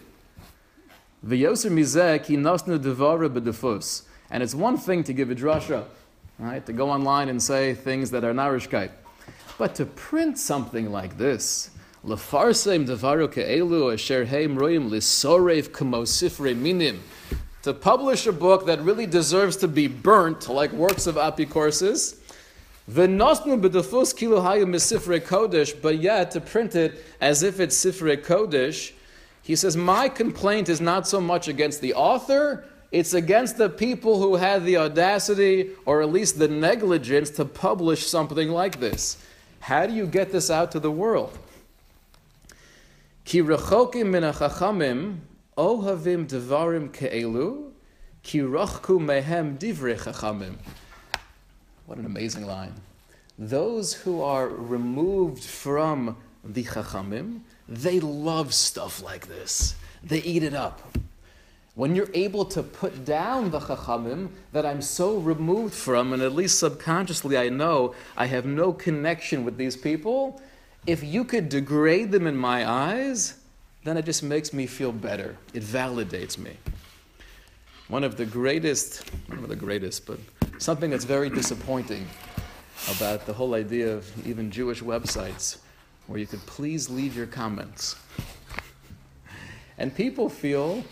And 4.31 4.41
it's 4.41 4.55
one 4.55 4.77
thing 4.77 5.03
to 5.03 5.11
give 5.13 5.29
a 5.31 5.35
drasha, 5.35 5.83
right, 6.39 6.65
to 6.65 6.71
go 6.71 6.89
online 6.89 7.27
and 7.27 7.43
say 7.43 7.73
things 7.73 8.09
that 8.11 8.23
are 8.23 8.31
narishkeit. 8.33 8.91
But 9.57 9.75
to 9.75 9.85
print 9.85 10.39
something 10.39 10.93
like 10.93 11.17
this, 11.17 11.71
to 17.63 17.73
publish 17.73 18.27
a 18.27 18.31
book 18.31 18.65
that 18.65 18.81
really 18.81 19.05
deserves 19.05 19.57
to 19.57 19.67
be 19.67 19.87
burnt, 19.87 20.47
like 20.47 20.71
works 20.71 21.05
of 21.05 21.15
apicorsis, 21.15 22.17
V'nosnu 22.89 23.61
b'defus 23.61 24.15
kilo 24.15 24.41
hayu 24.41 24.65
misifre 24.65 25.21
kodesh, 25.21 25.79
but 25.81 25.99
yet 25.99 26.31
to 26.31 26.41
print 26.41 26.75
it 26.75 27.03
as 27.21 27.41
if 27.41 27.59
it's 27.59 27.83
sifre 27.83 28.17
kodesh, 28.17 28.91
he 29.41 29.55
says, 29.55 29.75
my 29.75 30.07
complaint 30.09 30.69
is 30.69 30.79
not 30.79 31.07
so 31.07 31.19
much 31.19 31.47
against 31.47 31.81
the 31.81 31.93
author, 31.93 32.65
it's 32.91 33.13
against 33.13 33.57
the 33.57 33.69
people 33.69 34.21
who 34.21 34.35
had 34.35 34.63
the 34.65 34.77
audacity 34.77 35.71
or 35.85 36.01
at 36.01 36.11
least 36.11 36.39
the 36.39 36.47
negligence 36.47 37.29
to 37.31 37.43
publish 37.43 38.07
something 38.07 38.49
like 38.49 38.79
this. 38.79 39.17
How 39.61 39.85
do 39.85 39.93
you 39.93 40.05
get 40.05 40.31
this 40.31 40.51
out 40.51 40.71
to 40.73 40.79
the 40.79 40.91
world? 40.91 41.37
Ki 43.25 43.41
rechokim 43.41 44.07
min 44.07 44.23
chachamim 44.23 45.19
ohavim 45.57 46.27
devarim 46.27 46.91
ke'elu, 46.91 47.71
ki 48.21 48.39
mehem 48.39 49.57
divrei 49.57 49.97
chachamim. 49.97 50.55
What 51.85 51.97
an 51.97 52.05
amazing 52.05 52.45
line. 52.45 52.73
Those 53.37 53.93
who 53.93 54.21
are 54.21 54.47
removed 54.47 55.43
from 55.43 56.17
the 56.43 56.63
Chachamim, 56.63 57.41
they 57.67 57.99
love 57.99 58.53
stuff 58.53 59.01
like 59.01 59.27
this. 59.27 59.75
They 60.03 60.19
eat 60.19 60.43
it 60.43 60.53
up. 60.53 60.97
When 61.75 61.95
you're 61.95 62.11
able 62.13 62.45
to 62.45 62.61
put 62.61 63.03
down 63.03 63.49
the 63.49 63.59
Chachamim 63.59 64.29
that 64.51 64.65
I'm 64.65 64.81
so 64.81 65.17
removed 65.17 65.73
from, 65.73 66.13
and 66.13 66.21
at 66.21 66.35
least 66.35 66.59
subconsciously 66.59 67.37
I 67.37 67.49
know 67.49 67.95
I 68.15 68.27
have 68.27 68.45
no 68.45 68.71
connection 68.71 69.43
with 69.43 69.57
these 69.57 69.75
people, 69.75 70.41
if 70.85 71.03
you 71.03 71.23
could 71.23 71.49
degrade 71.49 72.11
them 72.11 72.27
in 72.27 72.37
my 72.37 72.69
eyes, 72.69 73.39
then 73.83 73.97
it 73.97 74.05
just 74.05 74.21
makes 74.21 74.53
me 74.53 74.67
feel 74.67 74.91
better. 74.91 75.35
It 75.53 75.63
validates 75.63 76.37
me. 76.37 76.57
One 77.87 78.03
of 78.03 78.17
the 78.17 78.25
greatest, 78.25 79.09
one 79.27 79.39
of 79.39 79.49
the 79.49 79.55
greatest, 79.55 80.05
but 80.05 80.19
something 80.57 80.89
that's 80.89 81.05
very 81.05 81.29
disappointing 81.29 82.07
about 82.91 83.25
the 83.25 83.33
whole 83.33 83.53
idea 83.53 83.93
of 83.93 84.27
even 84.27 84.51
Jewish 84.51 84.81
websites 84.81 85.57
where 86.07 86.19
you 86.19 86.27
could 86.27 86.45
please 86.45 86.89
leave 86.89 87.15
your 87.15 87.27
comments. 87.27 87.95
And 89.77 89.95
people 89.95 90.29
feel, 90.29 90.83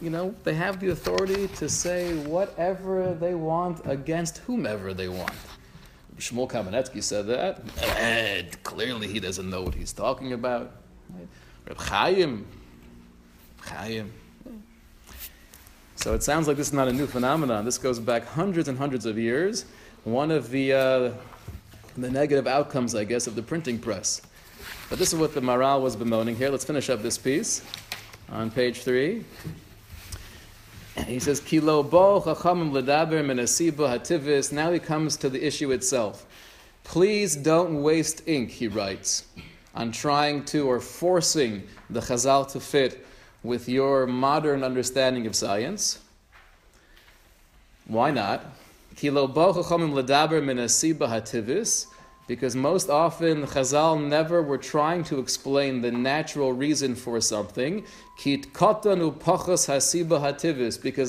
you 0.00 0.10
know, 0.10 0.34
they 0.42 0.54
have 0.54 0.80
the 0.80 0.90
authority 0.90 1.48
to 1.48 1.68
say 1.68 2.14
whatever 2.24 3.14
they 3.14 3.34
want 3.34 3.80
against 3.84 4.38
whomever 4.38 4.94
they 4.94 5.08
want. 5.08 5.32
Shmuel 6.18 6.48
Kamenetsky 6.50 7.02
said 7.02 7.26
that. 7.26 7.60
And 7.98 8.62
clearly 8.62 9.08
he 9.08 9.20
doesn't 9.20 9.48
know 9.48 9.62
what 9.62 9.74
he's 9.74 9.92
talking 9.92 10.32
about. 10.32 10.72
Reb 11.66 11.78
Chaim, 11.78 12.46
Chaim, 13.60 14.12
So 16.04 16.12
it 16.12 16.22
sounds 16.22 16.46
like 16.46 16.58
this 16.58 16.66
is 16.66 16.74
not 16.74 16.86
a 16.86 16.92
new 16.92 17.06
phenomenon. 17.06 17.64
This 17.64 17.78
goes 17.78 17.98
back 17.98 18.26
hundreds 18.26 18.68
and 18.68 18.76
hundreds 18.76 19.06
of 19.06 19.16
years. 19.16 19.64
One 20.04 20.30
of 20.30 20.50
the, 20.50 20.74
uh, 20.74 21.12
the 21.96 22.10
negative 22.10 22.46
outcomes, 22.46 22.94
I 22.94 23.04
guess, 23.04 23.26
of 23.26 23.36
the 23.36 23.42
printing 23.42 23.78
press. 23.78 24.20
But 24.90 24.98
this 24.98 25.14
is 25.14 25.18
what 25.18 25.32
the 25.32 25.40
Maharal 25.40 25.80
was 25.80 25.96
bemoaning 25.96 26.36
here. 26.36 26.50
Let's 26.50 26.66
finish 26.66 26.90
up 26.90 27.00
this 27.00 27.16
piece 27.16 27.62
on 28.28 28.50
page 28.50 28.82
three. 28.82 29.24
He 31.06 31.18
says, 31.18 31.40
Kilo 31.40 31.82
bo 31.82 32.20
chachamim 32.20 32.70
hativis. 32.70 34.52
Now 34.52 34.72
he 34.72 34.78
comes 34.78 35.16
to 35.16 35.30
the 35.30 35.42
issue 35.42 35.72
itself. 35.72 36.26
Please 36.82 37.34
don't 37.34 37.82
waste 37.82 38.24
ink, 38.26 38.50
he 38.50 38.68
writes, 38.68 39.24
on 39.74 39.90
trying 39.90 40.44
to 40.44 40.68
or 40.68 40.80
forcing 40.80 41.62
the 41.88 42.00
Chazal 42.00 42.46
to 42.52 42.60
fit 42.60 43.03
with 43.44 43.68
your 43.68 44.06
modern 44.06 44.64
understanding 44.64 45.26
of 45.28 45.36
science. 45.36 46.00
Why 47.86 48.10
not? 48.10 48.42
Because 52.26 52.56
most 52.56 52.88
often 52.88 53.46
Chazal 53.46 54.02
never 54.02 54.42
were 54.42 54.56
trying 54.56 55.04
to 55.04 55.18
explain 55.18 55.82
the 55.82 55.92
natural 55.92 56.54
reason 56.54 56.94
for 56.94 57.20
something. 57.20 57.84
Because 58.24 58.44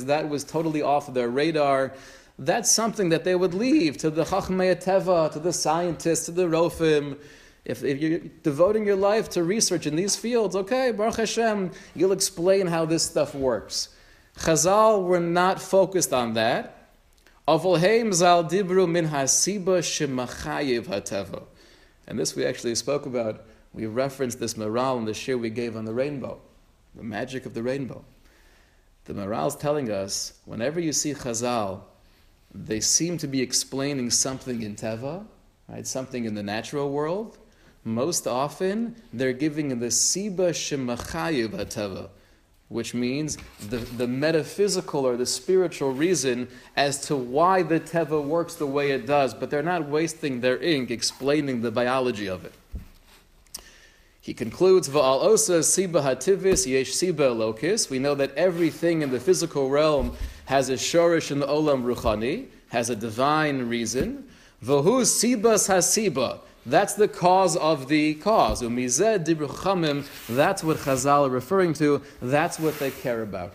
that 0.05 0.29
was 0.29 0.43
totally 0.43 0.81
off 0.81 1.13
their 1.13 1.29
radar. 1.29 1.93
That's 2.37 2.69
something 2.69 3.07
that 3.09 3.23
they 3.23 3.35
would 3.35 3.53
leave 3.53 3.97
to 3.99 4.09
the 4.09 4.25
Chachmei 4.25 4.75
Teva, 4.83 5.31
to 5.31 5.39
the 5.39 5.53
scientists, 5.53 6.25
to 6.25 6.31
the 6.31 6.47
Rofim. 6.47 7.17
If, 7.65 7.83
if, 7.83 7.99
you're 7.99 8.19
devoting 8.43 8.85
your 8.85 8.95
life 8.95 9.29
to 9.31 9.43
research 9.43 9.87
in 9.87 9.95
these 9.95 10.15
fields, 10.15 10.55
okay, 10.55 10.91
Baruch 10.91 11.17
Hashem, 11.17 11.71
you'll 11.95 12.11
explain 12.11 12.67
how 12.67 12.85
this 12.85 13.03
stuff 13.03 13.33
works. 13.33 13.89
Chazal 14.37 15.03
were 15.03 15.19
not 15.19 15.59
focused 15.61 16.13
on 16.13 16.33
that. 16.33 16.89
And 17.47 17.59
this 22.19 22.35
we 22.35 22.45
actually 22.45 22.75
spoke 22.75 23.05
about. 23.05 23.45
We 23.73 23.85
referenced 23.87 24.39
this 24.39 24.53
Maharal 24.55 24.97
in 24.99 25.05
the 25.05 25.13
shir 25.13 25.37
we 25.37 25.49
gave 25.49 25.75
on 25.75 25.85
the 25.85 25.93
rainbow, 25.93 26.39
the 26.95 27.03
magic 27.03 27.45
of 27.45 27.53
the 27.53 27.61
rainbow. 27.63 28.03
The 29.05 29.13
Maharal 29.13 29.47
is 29.47 29.55
telling 29.55 29.91
us 29.91 30.33
whenever 30.45 30.79
you 30.79 30.91
see 30.91 31.13
Chazal, 31.13 31.81
they 32.53 32.79
seem 32.79 33.17
to 33.19 33.27
be 33.27 33.41
explaining 33.41 34.09
something 34.11 34.61
in 34.61 34.75
Teva, 34.75 35.25
right? 35.67 35.85
Something 35.85 36.25
in 36.25 36.35
the 36.35 36.43
natural 36.43 36.89
world. 36.89 37.37
Most 37.85 38.27
often, 38.27 38.95
they're 39.13 39.31
giving 39.31 39.79
the 39.79 39.87
Siba 39.87 40.49
Shemachayev 40.49 41.51
Hateva 41.51 42.09
which 42.67 42.93
means 42.93 43.37
the, 43.69 43.77
the 43.77 44.07
metaphysical 44.07 45.05
or 45.05 45.15
the 45.17 45.25
spiritual 45.25 45.93
reason 45.93 46.47
as 46.75 46.99
to 46.99 47.15
why 47.15 47.61
the 47.61 47.79
teva 47.79 48.23
works 48.23 48.55
the 48.55 48.65
way 48.65 48.91
it 48.91 49.05
does, 49.05 49.33
but 49.33 49.49
they're 49.49 49.61
not 49.61 49.87
wasting 49.87 50.41
their 50.41 50.57
ink 50.61 50.89
explaining 50.89 51.61
the 51.61 51.69
biology 51.69 52.27
of 52.27 52.43
it. 52.43 52.53
He 54.19 54.33
concludes, 54.33 54.89
Va'al 54.89 55.23
osa 55.23 55.59
siba 55.59 56.01
hativis 56.01 56.65
yesh 56.65 56.91
siba 56.91 57.35
lokis. 57.35 57.91
We 57.91 57.99
know 57.99 58.15
that 58.15 58.33
everything 58.35 59.03
in 59.03 59.11
the 59.11 59.19
physical 59.19 59.69
realm 59.69 60.17
has 60.45 60.69
a 60.69 60.73
shorish 60.73 61.29
in 61.29 61.39
the 61.39 61.47
olam 61.47 61.83
ruchani, 61.83 62.47
has 62.69 62.89
a 62.89 62.95
divine 62.95 63.69
reason. 63.69 64.27
Vahu 64.63 65.03
sibas 65.03 65.69
hasiba. 65.69 66.39
That's 66.65 66.95
the 66.95 67.07
cause 67.07 67.55
of 67.55 67.87
the 67.89 68.15
cause. 68.15 68.61
Umizeh 68.61 69.23
dibruchamim, 69.23 70.07
that's 70.27 70.63
what 70.63 70.77
Chazal 70.77 71.27
are 71.27 71.29
referring 71.29 71.73
to, 71.75 72.01
that's 72.21 72.59
what 72.59 72.79
they 72.79 72.89
care 72.89 73.21
about. 73.21 73.53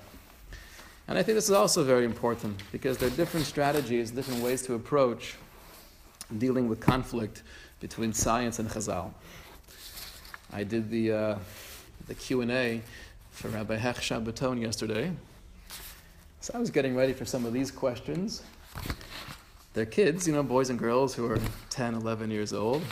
And 1.09 1.18
I 1.18 1.25
think 1.25 1.35
this 1.35 1.46
is 1.46 1.51
also 1.51 1.83
very 1.83 2.05
important 2.05 2.62
because 2.70 2.99
there 2.99 3.09
are 3.09 3.16
different 3.16 3.46
strategies, 3.46 4.12
different 4.12 4.44
ways 4.44 4.62
to 4.62 4.75
approach 4.75 5.35
dealing 6.38 6.68
with 6.68 6.79
conflict 6.79 7.42
between 7.81 8.12
science 8.12 8.61
and 8.61 8.68
Chazal. 8.68 9.12
I 10.53 10.62
did 10.62 10.88
the, 10.88 11.12
uh, 11.12 11.38
the 12.07 12.14
Q&A 12.14 12.83
for 13.33 13.49
Rabbi 13.49 13.77
Hech 13.77 13.96
Shabbaton 13.96 14.61
yesterday. 14.61 15.11
So 16.40 16.53
I 16.55 16.59
was 16.59 16.70
getting 16.70 16.94
ready 16.94 17.12
for 17.12 17.25
some 17.25 17.44
of 17.44 17.53
these 17.53 17.73
questions. 17.73 18.42
They're 19.72 19.87
kids, 19.87 20.26
you 20.26 20.33
know, 20.33 20.42
boys 20.42 20.68
and 20.68 20.78
girls 20.78 21.14
who 21.14 21.30
are 21.30 21.38
10, 21.70 21.94
11 21.94 22.28
years 22.33 22.52
old. 22.52 22.83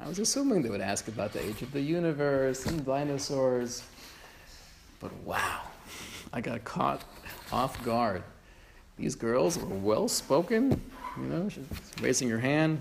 I 0.00 0.08
was 0.08 0.18
assuming 0.18 0.62
they 0.62 0.70
would 0.70 0.80
ask 0.80 1.06
about 1.06 1.34
the 1.34 1.44
age 1.44 1.60
of 1.60 1.70
the 1.70 1.82
universe 1.82 2.64
and 2.64 2.84
dinosaurs. 2.84 3.84
But 5.00 5.12
wow, 5.24 5.60
I 6.32 6.40
got 6.40 6.64
caught 6.64 7.04
off 7.52 7.82
guard. 7.84 8.22
These 8.96 9.16
girls 9.16 9.58
were 9.58 9.76
well 9.76 10.08
spoken, 10.08 10.80
you 11.18 11.24
know, 11.24 11.50
raising 12.00 12.28
your 12.28 12.38
hand. 12.38 12.80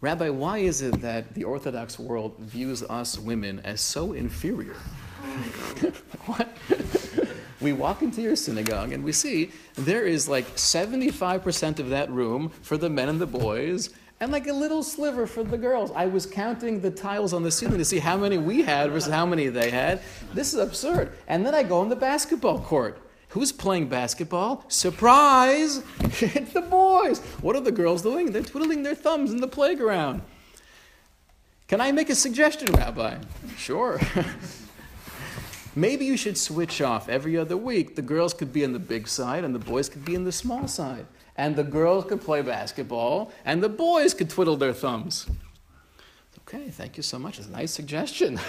Rabbi, 0.00 0.30
why 0.30 0.58
is 0.58 0.80
it 0.80 1.02
that 1.02 1.34
the 1.34 1.44
Orthodox 1.44 1.98
world 1.98 2.38
views 2.38 2.82
us 2.84 3.18
women 3.18 3.60
as 3.64 3.82
so 3.82 4.14
inferior? 4.14 4.76
what? 6.24 6.48
We 7.60 7.72
walk 7.72 8.02
into 8.02 8.22
your 8.22 8.36
synagogue 8.36 8.92
and 8.92 9.02
we 9.02 9.12
see 9.12 9.50
there 9.74 10.06
is 10.06 10.28
like 10.28 10.46
75% 10.56 11.78
of 11.78 11.90
that 11.90 12.10
room 12.10 12.50
for 12.62 12.76
the 12.76 12.88
men 12.88 13.08
and 13.08 13.20
the 13.20 13.26
boys 13.26 13.90
and 14.20 14.32
like 14.32 14.46
a 14.46 14.52
little 14.52 14.82
sliver 14.82 15.26
for 15.26 15.44
the 15.44 15.58
girls. 15.58 15.92
I 15.92 16.06
was 16.06 16.26
counting 16.26 16.80
the 16.80 16.90
tiles 16.90 17.32
on 17.32 17.42
the 17.42 17.50
ceiling 17.50 17.78
to 17.78 17.84
see 17.84 17.98
how 17.98 18.16
many 18.16 18.38
we 18.38 18.62
had 18.62 18.90
versus 18.90 19.12
how 19.12 19.26
many 19.26 19.48
they 19.48 19.70
had. 19.70 20.00
This 20.34 20.52
is 20.52 20.60
absurd. 20.60 21.12
And 21.28 21.46
then 21.46 21.54
I 21.54 21.62
go 21.62 21.82
in 21.82 21.88
the 21.88 21.96
basketball 21.96 22.60
court. 22.60 23.00
Who's 23.30 23.52
playing 23.52 23.88
basketball? 23.88 24.64
Surprise! 24.68 25.82
it's 26.00 26.52
the 26.52 26.62
boys. 26.62 27.20
What 27.42 27.56
are 27.56 27.60
the 27.60 27.72
girls 27.72 28.02
doing? 28.02 28.32
They're 28.32 28.42
twiddling 28.42 28.82
their 28.82 28.94
thumbs 28.94 29.30
in 29.30 29.40
the 29.40 29.48
playground. 29.48 30.22
Can 31.68 31.80
I 31.80 31.92
make 31.92 32.08
a 32.08 32.14
suggestion, 32.14 32.72
Rabbi? 32.72 33.18
Sure. 33.56 34.00
Maybe 35.78 36.04
you 36.06 36.16
should 36.16 36.36
switch 36.36 36.80
off 36.80 37.08
every 37.08 37.36
other 37.36 37.56
week. 37.56 37.94
The 37.94 38.02
girls 38.02 38.34
could 38.34 38.52
be 38.52 38.64
on 38.64 38.72
the 38.72 38.80
big 38.80 39.06
side 39.06 39.44
and 39.44 39.54
the 39.54 39.60
boys 39.60 39.88
could 39.88 40.04
be 40.04 40.16
in 40.16 40.24
the 40.24 40.32
small 40.32 40.66
side. 40.66 41.06
And 41.36 41.54
the 41.54 41.62
girls 41.62 42.04
could 42.06 42.20
play 42.20 42.42
basketball 42.42 43.30
and 43.44 43.62
the 43.62 43.68
boys 43.68 44.12
could 44.12 44.28
twiddle 44.28 44.56
their 44.56 44.72
thumbs. 44.72 45.28
Okay, 46.40 46.70
thank 46.70 46.96
you 46.96 47.04
so 47.04 47.16
much. 47.16 47.38
It's 47.38 47.46
a 47.46 47.52
nice 47.52 47.70
suggestion. 47.70 48.40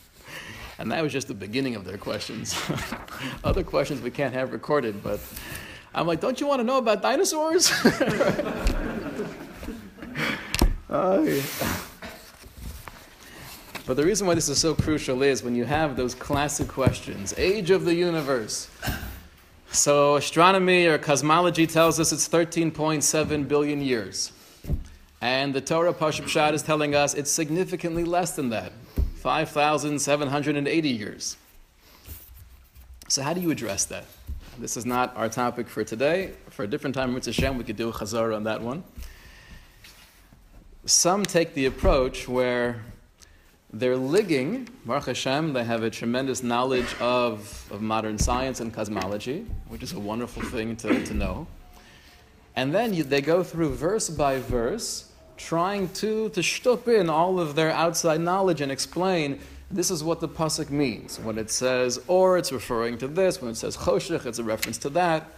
and 0.78 0.90
that 0.90 1.02
was 1.02 1.12
just 1.12 1.28
the 1.28 1.34
beginning 1.34 1.74
of 1.74 1.84
their 1.84 1.98
questions. 1.98 2.58
Other 3.44 3.64
questions 3.64 4.00
we 4.00 4.10
can't 4.10 4.32
have 4.32 4.50
recorded, 4.50 5.02
but 5.02 5.20
I'm 5.94 6.06
like, 6.06 6.20
don't 6.20 6.40
you 6.40 6.46
want 6.46 6.60
to 6.60 6.64
know 6.64 6.78
about 6.78 7.02
dinosaurs? 7.02 7.70
oh, 10.88 11.22
yeah. 11.22 11.42
But 13.84 13.96
the 13.96 14.04
reason 14.04 14.28
why 14.28 14.34
this 14.34 14.48
is 14.48 14.58
so 14.58 14.74
crucial 14.74 15.22
is 15.22 15.42
when 15.42 15.56
you 15.56 15.64
have 15.64 15.96
those 15.96 16.14
classic 16.14 16.68
questions 16.68 17.34
age 17.36 17.70
of 17.70 17.84
the 17.84 17.94
universe. 17.94 18.70
So, 19.72 20.16
astronomy 20.16 20.86
or 20.86 20.98
cosmology 20.98 21.66
tells 21.66 21.98
us 21.98 22.12
it's 22.12 22.28
13.7 22.28 23.48
billion 23.48 23.80
years. 23.80 24.30
And 25.20 25.54
the 25.54 25.60
Torah 25.60 25.94
Pashut 25.94 26.24
Pshat 26.24 26.52
is 26.52 26.62
telling 26.62 26.94
us 26.94 27.14
it's 27.14 27.30
significantly 27.30 28.04
less 28.04 28.36
than 28.36 28.50
that 28.50 28.72
5,780 29.16 30.88
years. 30.88 31.36
So, 33.08 33.22
how 33.22 33.32
do 33.32 33.40
you 33.40 33.50
address 33.50 33.84
that? 33.86 34.04
This 34.58 34.76
is 34.76 34.86
not 34.86 35.16
our 35.16 35.28
topic 35.28 35.68
for 35.68 35.82
today. 35.82 36.34
For 36.50 36.64
a 36.64 36.68
different 36.68 36.94
time, 36.94 37.14
Mitzvah 37.14 37.32
Shem, 37.32 37.58
we 37.58 37.64
could 37.64 37.76
do 37.76 37.88
a 37.88 37.92
chazara 37.92 38.36
on 38.36 38.44
that 38.44 38.60
one. 38.60 38.84
Some 40.84 41.24
take 41.24 41.54
the 41.54 41.66
approach 41.66 42.28
where 42.28 42.82
they're 43.72 43.96
ligging, 43.96 44.68
Baruch 44.84 45.06
Hashem, 45.06 45.54
they 45.54 45.64
have 45.64 45.82
a 45.82 45.90
tremendous 45.90 46.42
knowledge 46.42 46.94
of, 47.00 47.66
of 47.70 47.80
modern 47.80 48.18
science 48.18 48.60
and 48.60 48.72
cosmology, 48.72 49.46
which 49.68 49.82
is 49.82 49.92
a 49.92 50.00
wonderful 50.00 50.42
thing 50.42 50.76
to, 50.76 51.04
to 51.06 51.14
know. 51.14 51.46
And 52.54 52.74
then 52.74 52.92
you, 52.92 53.02
they 53.02 53.22
go 53.22 53.42
through 53.42 53.74
verse 53.74 54.10
by 54.10 54.38
verse, 54.38 55.10
trying 55.38 55.88
to, 55.88 56.28
to 56.30 56.40
shtup 56.40 56.86
in 56.86 57.08
all 57.08 57.40
of 57.40 57.54
their 57.54 57.70
outside 57.70 58.20
knowledge 58.20 58.60
and 58.60 58.70
explain 58.70 59.40
this 59.70 59.90
is 59.90 60.04
what 60.04 60.20
the 60.20 60.28
pasuk 60.28 60.68
means. 60.68 61.18
When 61.18 61.38
it 61.38 61.50
says 61.50 61.98
or, 62.06 62.36
it's 62.36 62.52
referring 62.52 62.98
to 62.98 63.08
this. 63.08 63.40
When 63.40 63.50
it 63.50 63.56
says 63.56 63.74
choshech, 63.78 64.26
it's 64.26 64.38
a 64.38 64.44
reference 64.44 64.76
to 64.78 64.90
that. 64.90 65.30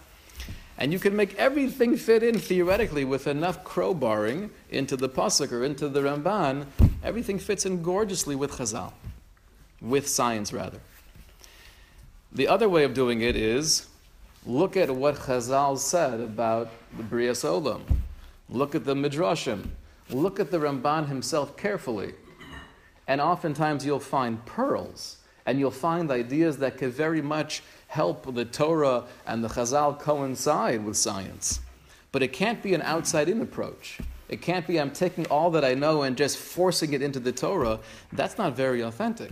And 0.76 0.92
you 0.92 0.98
can 0.98 1.14
make 1.14 1.34
everything 1.36 1.96
fit 1.96 2.22
in 2.22 2.38
theoretically 2.38 3.04
with 3.04 3.26
enough 3.26 3.62
crowbarring 3.64 4.50
into 4.70 4.96
the 4.96 5.08
pasuk 5.08 5.52
or 5.52 5.64
into 5.64 5.88
the 5.88 6.00
Ramban. 6.00 6.66
Everything 7.02 7.38
fits 7.38 7.64
in 7.64 7.82
gorgeously 7.82 8.34
with 8.34 8.52
Chazal, 8.52 8.92
with 9.80 10.08
science 10.08 10.52
rather. 10.52 10.80
The 12.32 12.48
other 12.48 12.68
way 12.68 12.82
of 12.82 12.94
doing 12.94 13.20
it 13.20 13.36
is 13.36 13.86
look 14.44 14.76
at 14.76 14.90
what 14.90 15.14
Chazal 15.14 15.78
said 15.78 16.20
about 16.20 16.70
the 16.96 17.04
Brias 17.04 17.44
Olam. 17.44 17.82
Look 18.48 18.74
at 18.74 18.84
the 18.84 18.94
Midrashim. 18.94 19.68
Look 20.10 20.40
at 20.40 20.50
the 20.50 20.58
Ramban 20.58 21.06
himself 21.06 21.56
carefully. 21.56 22.14
And 23.06 23.20
oftentimes 23.20 23.86
you'll 23.86 24.00
find 24.00 24.44
pearls 24.44 25.18
and 25.46 25.58
you'll 25.58 25.70
find 25.70 26.10
ideas 26.10 26.58
that 26.58 26.78
could 26.78 26.92
very 26.92 27.22
much 27.22 27.62
help 27.94 28.34
the 28.34 28.44
Torah 28.44 29.04
and 29.24 29.44
the 29.44 29.48
Chazal 29.48 29.96
coincide 30.00 30.84
with 30.84 30.96
science. 30.96 31.60
But 32.10 32.24
it 32.24 32.32
can't 32.32 32.60
be 32.60 32.74
an 32.74 32.82
outside 32.82 33.28
in 33.28 33.40
approach. 33.40 34.00
It 34.28 34.42
can't 34.42 34.66
be 34.66 34.80
I'm 34.80 34.90
taking 34.90 35.26
all 35.26 35.52
that 35.52 35.64
I 35.64 35.74
know 35.74 36.02
and 36.02 36.16
just 36.16 36.36
forcing 36.36 36.92
it 36.92 37.02
into 37.02 37.20
the 37.20 37.30
Torah. 37.30 37.78
That's 38.12 38.36
not 38.36 38.56
very 38.56 38.80
authentic. 38.80 39.30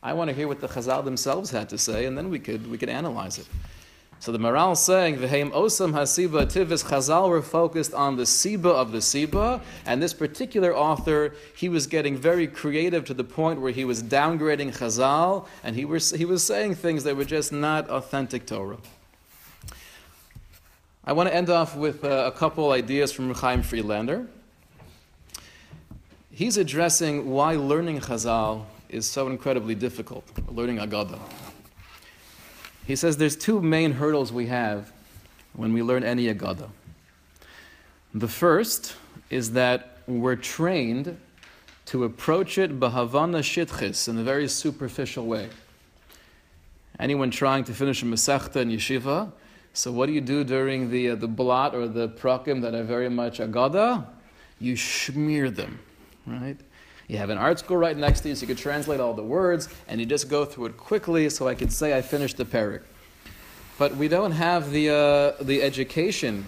I 0.00 0.12
want 0.12 0.28
to 0.28 0.34
hear 0.34 0.46
what 0.46 0.60
the 0.60 0.68
Chazal 0.68 1.04
themselves 1.04 1.50
had 1.50 1.68
to 1.70 1.78
say, 1.78 2.06
and 2.06 2.16
then 2.16 2.30
we 2.30 2.38
could, 2.38 2.70
we 2.70 2.78
could 2.78 2.88
analyze 2.88 3.36
it. 3.36 3.48
So 4.20 4.32
the 4.32 4.38
Maharal 4.38 4.76
saying, 4.76 5.18
V'heim 5.18 5.52
osam 5.52 5.92
hasiba 5.92 6.46
tivis 6.46 6.84
Chazal 6.84 7.28
were 7.28 7.40
focused 7.40 7.94
on 7.94 8.16
the 8.16 8.24
siba 8.24 8.66
of 8.66 8.90
the 8.90 8.98
siba, 8.98 9.60
and 9.86 10.02
this 10.02 10.12
particular 10.12 10.76
author, 10.76 11.34
he 11.54 11.68
was 11.68 11.86
getting 11.86 12.16
very 12.16 12.48
creative 12.48 13.04
to 13.04 13.14
the 13.14 13.22
point 13.22 13.60
where 13.60 13.70
he 13.70 13.84
was 13.84 14.02
downgrading 14.02 14.76
Chazal, 14.76 15.46
and 15.62 15.76
he 15.76 15.84
was, 15.84 16.10
he 16.10 16.24
was 16.24 16.42
saying 16.42 16.74
things 16.74 17.04
that 17.04 17.16
were 17.16 17.24
just 17.24 17.52
not 17.52 17.88
authentic 17.88 18.44
Torah. 18.44 18.78
I 21.04 21.12
want 21.12 21.28
to 21.28 21.34
end 21.34 21.48
off 21.48 21.76
with 21.76 22.04
uh, 22.04 22.24
a 22.26 22.36
couple 22.36 22.72
ideas 22.72 23.12
from 23.12 23.32
Chaim 23.32 23.62
Friedlander. 23.62 24.26
He's 26.32 26.56
addressing 26.56 27.30
why 27.30 27.54
learning 27.54 28.00
Chazal 28.00 28.64
is 28.88 29.08
so 29.08 29.28
incredibly 29.28 29.76
difficult, 29.76 30.24
learning 30.48 30.78
Agadah. 30.78 31.20
He 32.88 32.96
says 32.96 33.18
there's 33.18 33.36
two 33.36 33.60
main 33.60 33.92
hurdles 33.92 34.32
we 34.32 34.46
have 34.46 34.90
when 35.52 35.74
we 35.74 35.82
learn 35.82 36.02
any 36.02 36.32
Agada. 36.32 36.70
The 38.14 38.28
first 38.28 38.96
is 39.28 39.52
that 39.52 39.98
we're 40.06 40.36
trained 40.36 41.20
to 41.84 42.04
approach 42.04 42.56
it 42.56 42.80
bahavana 42.80 43.40
shitchis 43.40 44.08
in 44.08 44.16
a 44.16 44.22
very 44.22 44.48
superficial 44.48 45.26
way. 45.26 45.50
Anyone 46.98 47.30
trying 47.30 47.64
to 47.64 47.74
finish 47.74 48.02
a 48.02 48.06
Masechta 48.06 48.56
in 48.56 48.70
yeshiva, 48.70 49.32
so 49.74 49.92
what 49.92 50.06
do 50.06 50.12
you 50.12 50.22
do 50.22 50.42
during 50.42 50.90
the, 50.90 51.10
uh, 51.10 51.14
the 51.14 51.28
blot 51.28 51.74
or 51.74 51.88
the 51.88 52.08
prakim 52.08 52.62
that 52.62 52.74
are 52.74 52.84
very 52.84 53.10
much 53.10 53.38
Agada? 53.38 54.06
You 54.58 54.78
smear 54.78 55.50
them, 55.50 55.78
right? 56.26 56.56
You 57.08 57.16
have 57.16 57.30
an 57.30 57.38
ArtScroll 57.38 57.80
right 57.80 57.96
next 57.96 58.20
to 58.20 58.28
you, 58.28 58.34
so 58.34 58.42
you 58.42 58.48
can 58.48 58.56
translate 58.56 59.00
all 59.00 59.14
the 59.14 59.22
words, 59.22 59.70
and 59.88 59.98
you 59.98 60.04
just 60.04 60.28
go 60.28 60.44
through 60.44 60.66
it 60.66 60.76
quickly 60.76 61.30
so 61.30 61.48
I 61.48 61.54
can 61.54 61.70
say 61.70 61.96
I 61.96 62.02
finished 62.02 62.36
the 62.36 62.44
parak. 62.44 62.82
But 63.78 63.96
we 63.96 64.08
don't 64.08 64.32
have 64.32 64.70
the, 64.70 64.90
uh, 64.90 65.42
the 65.42 65.62
education 65.62 66.44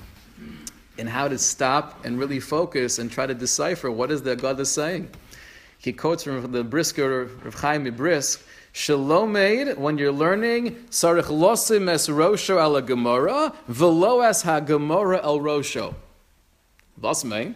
in 0.99 1.07
how 1.07 1.29
to 1.29 1.39
stop 1.39 2.05
and 2.05 2.19
really 2.19 2.41
focus 2.41 2.99
and 2.99 3.11
try 3.11 3.27
to 3.27 3.33
decipher 3.33 3.91
what 3.91 4.11
is 4.11 4.23
the 4.23 4.37
God 4.37 4.61
is 4.61 4.71
saying. 4.71 5.09
He 5.79 5.95
quotes 5.95 6.25
from 6.25 6.53
the 6.53 6.63
Brisker 6.63 7.23
of 7.23 7.55
Chaim 7.55 7.91
Brisk, 7.95 8.45
Shalomed, 8.75 9.79
when 9.79 9.97
you're 9.97 10.13
learning, 10.13 10.75
Sarich 10.91 11.25
losim 11.25 11.89
es 11.89 12.07
rosho 12.07 12.63
ala 12.63 12.83
gemara, 12.83 13.55
velo 13.67 14.21
es 14.21 14.43
ha 14.43 14.61
gemara 14.61 15.21
el 15.23 15.39
rosho. 15.39 15.95
Vasme, 17.01 17.55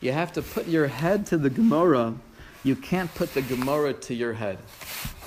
you 0.00 0.12
have 0.12 0.32
to 0.32 0.40
put 0.40 0.66
your 0.66 0.86
head 0.86 1.26
to 1.26 1.36
the 1.36 1.50
Gemara 1.50 2.14
you 2.64 2.74
can't 2.76 3.12
put 3.14 3.32
the 3.34 3.42
Gemara 3.42 3.92
to 3.94 4.14
your 4.14 4.32
head, 4.32 4.58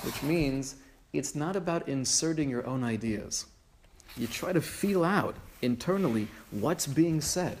which 0.02 0.22
means 0.22 0.76
it's 1.12 1.34
not 1.34 1.56
about 1.56 1.88
inserting 1.88 2.48
your 2.48 2.66
own 2.66 2.84
ideas. 2.84 3.46
You 4.16 4.26
try 4.26 4.52
to 4.52 4.60
feel 4.60 5.04
out 5.04 5.34
internally 5.62 6.28
what's 6.50 6.86
being 6.86 7.20
said. 7.20 7.58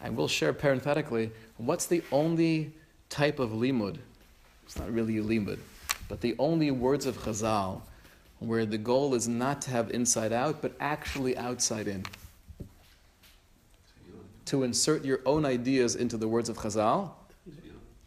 I 0.00 0.10
will 0.10 0.28
share 0.28 0.52
parenthetically 0.52 1.30
what's 1.56 1.86
the 1.86 2.02
only 2.12 2.72
type 3.08 3.38
of 3.38 3.50
limud? 3.50 3.98
It's 4.64 4.78
not 4.78 4.92
really 4.92 5.18
a 5.18 5.22
limud, 5.22 5.58
but 6.08 6.20
the 6.20 6.34
only 6.38 6.70
words 6.70 7.06
of 7.06 7.18
Chazal 7.18 7.82
where 8.38 8.66
the 8.66 8.78
goal 8.78 9.14
is 9.14 9.28
not 9.28 9.62
to 9.62 9.70
have 9.70 9.90
inside 9.90 10.32
out, 10.32 10.60
but 10.60 10.74
actually 10.80 11.36
outside 11.36 11.88
in. 11.88 12.04
To 14.46 14.62
insert 14.62 15.04
your 15.04 15.20
own 15.24 15.46
ideas 15.46 15.96
into 15.96 16.16
the 16.16 16.28
words 16.28 16.48
of 16.48 16.58
Chazal 16.58 17.12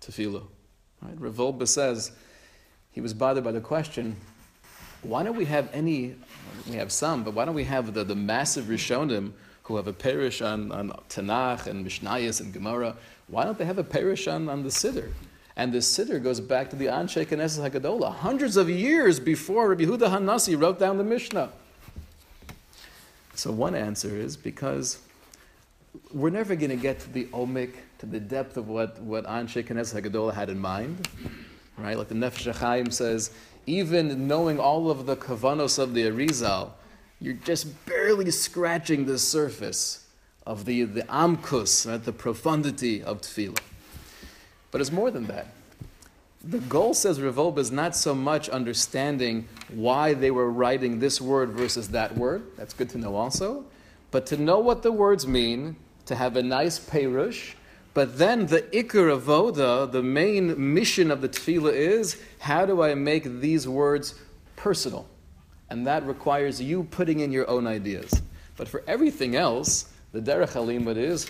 tefillah. 0.07 0.43
Right? 1.01 1.19
Rav 1.19 1.35
Wolbe 1.35 1.67
says 1.67 2.11
he 2.91 3.01
was 3.01 3.13
bothered 3.13 3.43
by 3.43 3.51
the 3.51 3.61
question, 3.61 4.15
why 5.03 5.23
don't 5.23 5.37
we 5.37 5.45
have 5.45 5.69
any, 5.73 6.15
we 6.69 6.75
have 6.75 6.91
some, 6.91 7.23
but 7.23 7.33
why 7.33 7.45
don't 7.45 7.55
we 7.55 7.65
have 7.65 7.93
the, 7.93 8.03
the 8.03 8.15
massive 8.15 8.65
Rishonim 8.65 9.33
who 9.63 9.75
have 9.75 9.87
a 9.87 9.93
perush 9.93 10.45
on, 10.45 10.71
on 10.71 10.89
Tanakh 11.09 11.67
and 11.67 11.85
Mishnayos 11.85 12.39
and 12.39 12.53
Gemara, 12.53 12.95
why 13.27 13.43
don't 13.43 13.57
they 13.57 13.65
have 13.65 13.77
a 13.77 13.83
perush 13.83 14.31
on, 14.31 14.49
on 14.49 14.63
the 14.63 14.69
Siddur? 14.69 15.11
And 15.57 15.73
the 15.73 15.79
Siddur 15.79 16.23
goes 16.23 16.39
back 16.39 16.69
to 16.69 16.75
the 16.75 16.85
Anshe 16.85 17.25
Knesset 17.25 17.69
Hagadola, 17.69 18.13
hundreds 18.13 18.57
of 18.57 18.69
years 18.69 19.19
before 19.19 19.69
Rabbi 19.69 19.83
Yehuda 19.83 20.09
Hanasi 20.09 20.59
wrote 20.59 20.79
down 20.79 20.97
the 20.97 21.03
Mishnah. 21.03 21.49
So 23.35 23.51
one 23.51 23.75
answer 23.75 24.15
is 24.15 24.37
because 24.37 24.99
we're 26.11 26.29
never 26.29 26.55
going 26.55 26.69
to 26.69 26.75
get 26.75 26.99
to 27.01 27.09
the 27.11 27.25
omic, 27.25 27.73
to 27.99 28.05
the 28.05 28.19
depth 28.19 28.57
of 28.57 28.67
what, 28.67 28.99
what 29.01 29.25
Anshe 29.25 29.65
Knesset 29.65 30.01
Hagadola 30.01 30.33
had 30.33 30.49
in 30.49 30.59
mind. 30.59 31.07
Right? 31.77 31.97
Like 31.97 32.07
the 32.07 32.15
Nefesh 32.15 32.51
HaChaim 32.53 32.91
says, 32.91 33.31
even 33.65 34.27
knowing 34.27 34.59
all 34.59 34.89
of 34.89 35.05
the 35.05 35.15
kavanos 35.15 35.77
of 35.77 35.93
the 35.93 36.03
Arizal, 36.03 36.71
you're 37.19 37.33
just 37.33 37.85
barely 37.85 38.31
scratching 38.31 39.05
the 39.05 39.17
surface 39.17 40.05
of 40.45 40.65
the, 40.65 40.83
the 40.83 41.01
amkus, 41.03 41.89
right? 41.89 42.03
the 42.03 42.13
profundity 42.13 43.03
of 43.03 43.21
tefillah. 43.21 43.59
But 44.71 44.81
it's 44.81 44.91
more 44.91 45.11
than 45.11 45.25
that. 45.25 45.47
The 46.43 46.59
goal, 46.59 46.93
says 46.93 47.19
Rav 47.19 47.35
Wolbe, 47.35 47.57
is 47.57 47.71
not 47.71 47.95
so 47.95 48.15
much 48.15 48.47
understanding 48.47 49.47
why 49.69 50.13
they 50.13 50.31
were 50.31 50.49
writing 50.49 50.99
this 50.99 51.19
word 51.19 51.49
versus 51.49 51.89
that 51.89 52.15
word. 52.17 52.43
That's 52.55 52.73
good 52.73 52.89
to 52.91 52.97
know 52.97 53.15
also. 53.15 53.65
But 54.11 54.25
to 54.27 54.37
know 54.37 54.59
what 54.59 54.83
the 54.83 54.91
words 54.91 55.27
mean, 55.27 55.75
to 56.05 56.15
have 56.15 56.37
a 56.37 56.43
nice 56.43 56.79
perush. 56.79 57.55
But 57.97 58.19
then 58.19 58.45
the 58.45 58.61
ikar 58.61 59.09
avoda, 59.19 59.91
the 59.91 60.03
main 60.03 60.53
mission 60.71 61.09
of 61.09 61.21
the 61.21 61.27
tefillah 61.27 61.73
is 61.73 62.21
how 62.37 62.63
do 62.63 62.83
I 62.83 62.93
make 62.93 63.23
these 63.41 63.67
words 63.67 64.13
personal? 64.55 65.07
And 65.71 65.87
that 65.87 66.05
requires 66.05 66.61
you 66.61 66.83
putting 66.91 67.21
in 67.21 67.31
your 67.31 67.49
own 67.49 67.65
ideas. 67.65 68.21
But 68.55 68.67
for 68.67 68.83
everything 68.85 69.35
else, 69.35 69.91
the 70.11 70.21
derech 70.21 70.49
halimud 70.49 70.95
is 70.95 71.27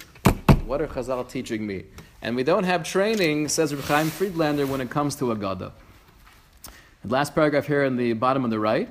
what 0.65 0.81
are 0.81 0.87
Chazal 0.87 1.29
teaching 1.29 1.65
me? 1.65 1.85
And 2.21 2.35
we 2.35 2.43
don't 2.43 2.65
have 2.65 2.83
training, 2.83 3.47
says 3.47 3.73
Reb 3.73 3.85
Chaim 3.85 4.09
Friedlander, 4.09 4.67
when 4.67 4.81
it 4.81 4.89
comes 4.89 5.15
to 5.19 5.33
Agada. 5.33 5.71
The 7.05 7.07
last 7.07 7.33
paragraph 7.33 7.65
here 7.65 7.85
in 7.85 7.95
the 7.95 8.11
bottom 8.11 8.43
on 8.43 8.49
the 8.49 8.59
right 8.59 8.89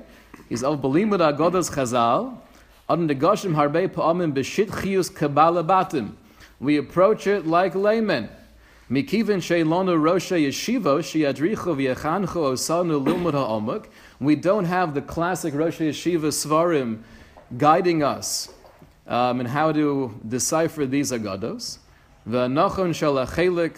is 0.49 0.63
of 0.63 0.81
Belimud 0.81 1.19
Agadas 1.19 1.69
Chazal, 1.69 2.39
we 6.59 6.77
approach 6.77 7.27
it 7.27 7.45
like 7.45 7.75
laymen. 7.75 8.29
Mikivin 8.89 9.41
sheilonu 9.41 9.97
rosha 9.97 10.41
yeshivo 10.41 10.99
shiadrichu 10.99 11.75
v'yachanchu 11.75 12.27
osanu 12.27 13.03
lumud 13.05 13.33
ha'omek. 13.33 13.87
We 14.19 14.35
don't 14.35 14.65
have 14.65 14.93
the 14.93 15.01
classic 15.01 15.53
Rosh 15.53 15.79
Yeshiva 15.79 16.29
svarim 16.29 17.01
guiding 17.57 18.01
us 18.01 18.49
um, 19.05 19.41
in 19.41 19.45
how 19.45 19.71
to 19.71 20.19
decipher 20.27 20.85
these 20.85 21.11
agados. 21.11 21.79
V'nachon 22.27 22.93
shalachelik 22.95 23.75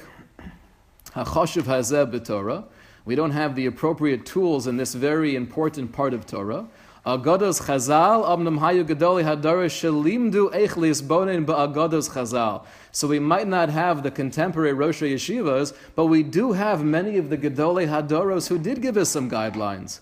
hachoshev 1.14 1.64
hazeh 1.64 2.10
b'Torah. 2.10 2.66
We 3.04 3.16
don't 3.16 3.32
have 3.32 3.56
the 3.56 3.66
appropriate 3.66 4.26
tools 4.26 4.68
in 4.68 4.78
this 4.78 4.94
very 4.94 5.36
important 5.36 5.92
part 5.92 6.14
of 6.14 6.28
Torah. 6.28 6.68
Agados 7.10 7.64
Chazal, 7.64 8.24
Abnam 8.24 8.60
Hayu 8.60 8.86
Gedoli 8.86 9.24
Hadoros 9.24 9.74
Shalimdu 9.74 10.54
Eichlis 10.54 11.02
Bonin 11.02 11.44
Ba'agados 11.44 12.12
Chazal. 12.12 12.64
So 12.92 13.08
we 13.08 13.18
might 13.18 13.48
not 13.48 13.70
have 13.70 14.04
the 14.04 14.12
contemporary 14.12 14.74
Rosh 14.74 15.02
Yeshivas, 15.02 15.74
but 15.96 16.06
we 16.06 16.22
do 16.22 16.52
have 16.52 16.84
many 16.84 17.18
of 17.18 17.32
the 17.32 17.38
Gedoli 17.40 17.88
Hadoros 17.88 18.48
who 18.48 18.60
did 18.60 18.84
give 18.84 18.96
us 18.96 19.10
some 19.10 19.28
guidelines. 19.28 20.02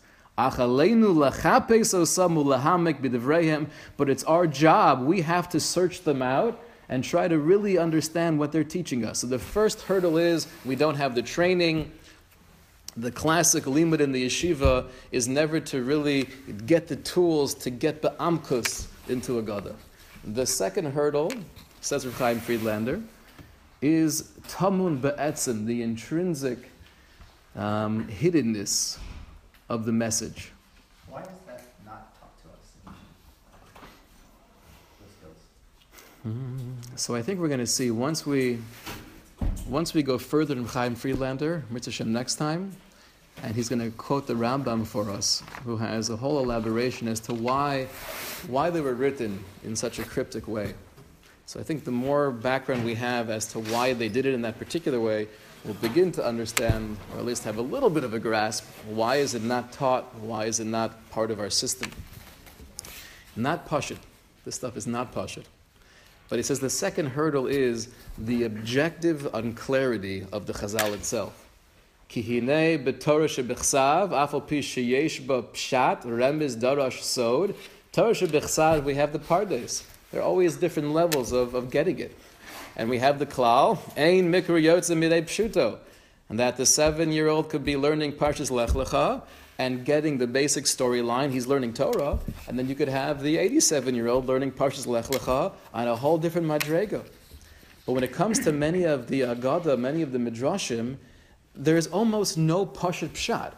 But 3.97 4.09
it's 4.09 4.23
our 4.25 4.47
job, 4.47 5.01
we 5.01 5.21
have 5.21 5.49
to 5.49 5.59
search 5.61 6.03
them 6.03 6.21
out 6.21 6.61
and 6.89 7.03
try 7.05 7.29
to 7.29 7.39
really 7.39 7.77
understand 7.77 8.37
what 8.37 8.51
they're 8.51 8.65
teaching 8.65 9.05
us. 9.05 9.19
So 9.19 9.27
the 9.27 9.39
first 9.39 9.83
hurdle 9.83 10.17
is 10.17 10.47
we 10.65 10.75
don't 10.75 10.95
have 10.95 11.15
the 11.15 11.21
training 11.21 11.89
the 12.97 13.11
classic 13.11 13.65
limud 13.65 13.99
in 13.99 14.11
the 14.11 14.25
yeshiva 14.25 14.87
is 15.11 15.27
never 15.27 15.59
to 15.59 15.83
really 15.83 16.27
get 16.65 16.87
the 16.87 16.95
tools 16.95 17.53
to 17.53 17.69
get 17.69 18.01
the 18.01 18.09
amkus 18.19 18.87
into 19.07 19.37
a 19.37 19.41
gada. 19.41 19.75
The 20.25 20.45
second 20.45 20.91
hurdle, 20.91 21.31
says 21.81 22.05
Rav 22.05 22.17
Chaim 22.17 22.39
Friedlander, 22.39 23.01
is 23.81 24.31
tamun 24.47 24.99
be'etzim, 24.99 25.65
the 25.65 25.83
intrinsic 25.83 26.57
um, 27.55 28.07
hiddenness 28.07 28.97
of 29.69 29.85
the 29.85 29.91
message. 29.91 30.51
Why 31.07 31.21
is 31.21 31.27
that 31.45 31.67
not 31.85 32.19
taught 32.19 32.35
to 32.41 32.47
us? 32.49 32.95
Mm-hmm. 36.27 36.71
So 36.95 37.13
I 37.15 37.21
think 37.21 37.39
we're 37.39 37.47
going 37.47 37.59
to 37.59 37.67
see 37.67 37.91
once 37.91 38.25
we 38.25 38.57
once 39.67 39.93
we 39.93 40.01
go 40.01 40.17
further 40.17 40.55
in 40.55 40.65
Chaim 40.65 40.95
Friedlander, 40.95 41.63
Mitzvah 41.69 42.05
next 42.05 42.35
time, 42.35 42.75
and 43.43 43.55
he's 43.55 43.69
going 43.69 43.79
to 43.79 43.95
quote 43.97 44.27
the 44.27 44.33
Rambam 44.33 44.85
for 44.85 45.09
us, 45.09 45.43
who 45.63 45.77
has 45.77 46.09
a 46.09 46.15
whole 46.15 46.39
elaboration 46.39 47.07
as 47.07 47.19
to 47.21 47.33
why, 47.33 47.87
why 48.47 48.69
they 48.69 48.81
were 48.81 48.95
written 48.95 49.43
in 49.63 49.75
such 49.75 49.99
a 49.99 50.03
cryptic 50.03 50.47
way. 50.47 50.73
So 51.45 51.59
I 51.59 51.63
think 51.63 51.85
the 51.85 51.91
more 51.91 52.31
background 52.31 52.83
we 52.83 52.95
have 52.95 53.29
as 53.29 53.45
to 53.53 53.59
why 53.59 53.93
they 53.93 54.09
did 54.09 54.25
it 54.25 54.33
in 54.33 54.41
that 54.41 54.59
particular 54.59 54.99
way, 54.99 55.27
we'll 55.63 55.75
begin 55.75 56.11
to 56.13 56.25
understand, 56.25 56.97
or 57.13 57.19
at 57.19 57.25
least 57.25 57.43
have 57.43 57.57
a 57.57 57.61
little 57.61 57.89
bit 57.89 58.03
of 58.03 58.13
a 58.13 58.19
grasp, 58.19 58.65
why 58.85 59.17
is 59.17 59.33
it 59.33 59.43
not 59.43 59.71
taught, 59.71 60.13
why 60.15 60.45
is 60.45 60.59
it 60.59 60.65
not 60.65 61.09
part 61.09 61.31
of 61.31 61.39
our 61.39 61.49
system. 61.49 61.91
Not 63.35 63.67
pashit. 63.67 63.99
This 64.43 64.55
stuff 64.55 64.75
is 64.75 64.87
not 64.87 65.13
pashit. 65.13 65.45
But 66.29 66.37
he 66.37 66.43
says 66.43 66.59
the 66.59 66.69
second 66.69 67.07
hurdle 67.07 67.47
is 67.47 67.89
the 68.17 68.43
objective 68.43 69.33
unclarity 69.33 70.25
of 70.33 70.47
the 70.47 70.53
Chazal 70.53 70.93
itself. 70.93 71.46
Ki 72.07 72.21
hine 72.21 72.83
b'torah 72.85 73.27
shebichsav, 73.27 74.09
afal 74.11 74.47
pi 74.47 74.59
sheyesh 74.59 75.25
ba 75.27 75.43
pshat, 75.43 76.03
remiz 76.03 76.55
darash 76.55 77.01
sod. 77.01 77.53
Torah 77.91 78.81
we 78.81 78.95
have 78.95 79.11
the 79.11 79.19
pardes. 79.19 79.83
There 80.11 80.21
are 80.21 80.23
always 80.23 80.55
different 80.55 80.91
levels 80.91 81.31
of, 81.31 81.53
of 81.53 81.69
getting 81.69 81.99
it. 81.99 82.17
And 82.77 82.89
we 82.89 82.99
have 82.99 83.19
the 83.19 83.25
klal, 83.25 83.79
ein 83.97 84.31
mikra 84.31 84.61
yotze 84.61 84.95
midei 84.95 85.23
pshuto. 85.23 85.79
And 86.29 86.39
that 86.39 86.57
the 86.57 86.65
seven-year-old 86.65 87.49
could 87.49 87.65
be 87.65 87.75
learning 87.75 88.13
Parshas 88.13 88.51
Lech 88.51 88.69
Lecha 88.69 89.21
and 89.57 89.83
getting 89.83 90.17
the 90.17 90.27
basic 90.27 90.65
storyline. 90.65 91.31
He's 91.31 91.47
learning 91.47 91.73
Torah. 91.73 92.19
And 92.47 92.59
then 92.59 92.67
you 92.67 92.75
could 92.75 92.89
have 92.89 93.21
the 93.21 93.37
87-year-old 93.37 94.27
learning 94.27 94.51
Parshas 94.51 94.85
Lech 94.87 95.05
Lecha 95.05 95.53
on 95.73 95.87
a 95.87 95.95
whole 95.95 96.17
different 96.17 96.47
madrega. 96.47 97.03
But 97.85 97.93
when 97.93 98.03
it 98.03 98.11
comes 98.11 98.39
to 98.39 98.51
many 98.51 98.83
of 98.83 99.07
the 99.07 99.21
Agada, 99.21 99.79
many 99.79 100.01
of 100.01 100.11
the 100.11 100.19
Midrashim, 100.19 100.97
there's 101.57 101.87
almost 101.87 102.37
no 102.37 102.65
Pashat 102.65 103.09
Pshat. 103.09 103.53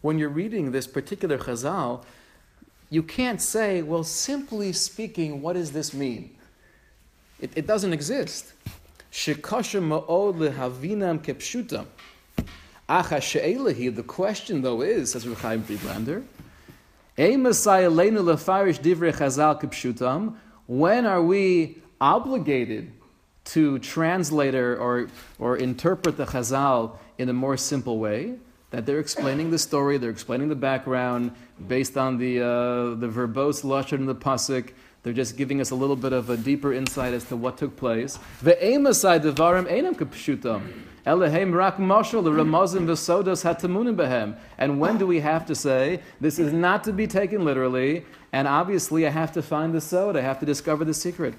When 0.00 0.18
you're 0.18 0.28
reading 0.28 0.72
this 0.72 0.86
particular 0.86 1.38
Chazal, 1.38 2.04
you 2.90 3.02
can't 3.02 3.40
say, 3.40 3.82
well, 3.82 4.04
simply 4.04 4.72
speaking, 4.72 5.42
what 5.42 5.54
does 5.54 5.72
this 5.72 5.94
mean? 5.94 6.36
It, 7.40 7.50
it 7.54 7.66
doesn't 7.66 7.92
exist. 7.92 8.52
The 9.12 9.34
question 9.36 9.88
though 14.62 14.82
is, 14.82 15.12
says 15.12 15.28
Reb 15.28 15.38
Chaim 15.38 15.62
Friedlander, 15.62 16.24
when 20.66 21.06
are 21.06 21.22
we 21.22 21.78
obligated 22.00 22.92
to 23.46 23.78
translate 23.78 24.54
or, 24.54 25.08
or 25.38 25.56
interpret 25.56 26.16
the 26.16 26.26
Chazal 26.26 26.96
in 27.18 27.28
a 27.28 27.32
more 27.32 27.56
simple 27.56 27.98
way, 27.98 28.34
that 28.70 28.86
they're 28.86 29.00
explaining 29.00 29.50
the 29.50 29.58
story, 29.58 29.98
they're 29.98 30.10
explaining 30.10 30.48
the 30.48 30.54
background 30.54 31.32
based 31.66 31.96
on 31.96 32.18
the, 32.18 32.40
uh, 32.40 32.44
the 32.94 33.08
verbose 33.08 33.64
lashon 33.64 33.94
in 33.94 34.06
the 34.06 34.14
pasuk. 34.14 34.72
They're 35.02 35.12
just 35.12 35.36
giving 35.36 35.60
us 35.60 35.70
a 35.70 35.74
little 35.74 35.96
bit 35.96 36.12
of 36.12 36.30
a 36.30 36.36
deeper 36.36 36.72
insight 36.72 37.14
as 37.14 37.24
to 37.24 37.36
what 37.36 37.56
took 37.56 37.76
place. 37.76 38.18
Ve'emasai 38.42 39.20
devarim 39.20 39.66
einam 39.66 39.94
kapshutam. 39.94 40.62
Eloheim 41.06 41.54
rak 41.54 41.78
the 41.78 41.82
ramazim 41.82 42.86
v'sodas 42.86 43.42
hatamunim 43.42 43.96
behem. 43.96 44.36
And 44.58 44.78
when 44.78 44.98
do 44.98 45.06
we 45.06 45.20
have 45.20 45.46
to 45.46 45.54
say 45.54 46.02
this 46.20 46.38
is 46.38 46.52
not 46.52 46.84
to 46.84 46.92
be 46.92 47.06
taken 47.06 47.44
literally? 47.44 48.04
And 48.32 48.46
obviously, 48.46 49.06
I 49.06 49.10
have 49.10 49.32
to 49.32 49.42
find 49.42 49.74
the 49.74 49.80
sod. 49.80 50.16
I 50.16 50.20
have 50.20 50.38
to 50.40 50.46
discover 50.46 50.84
the 50.84 50.94
secret. 50.94 51.34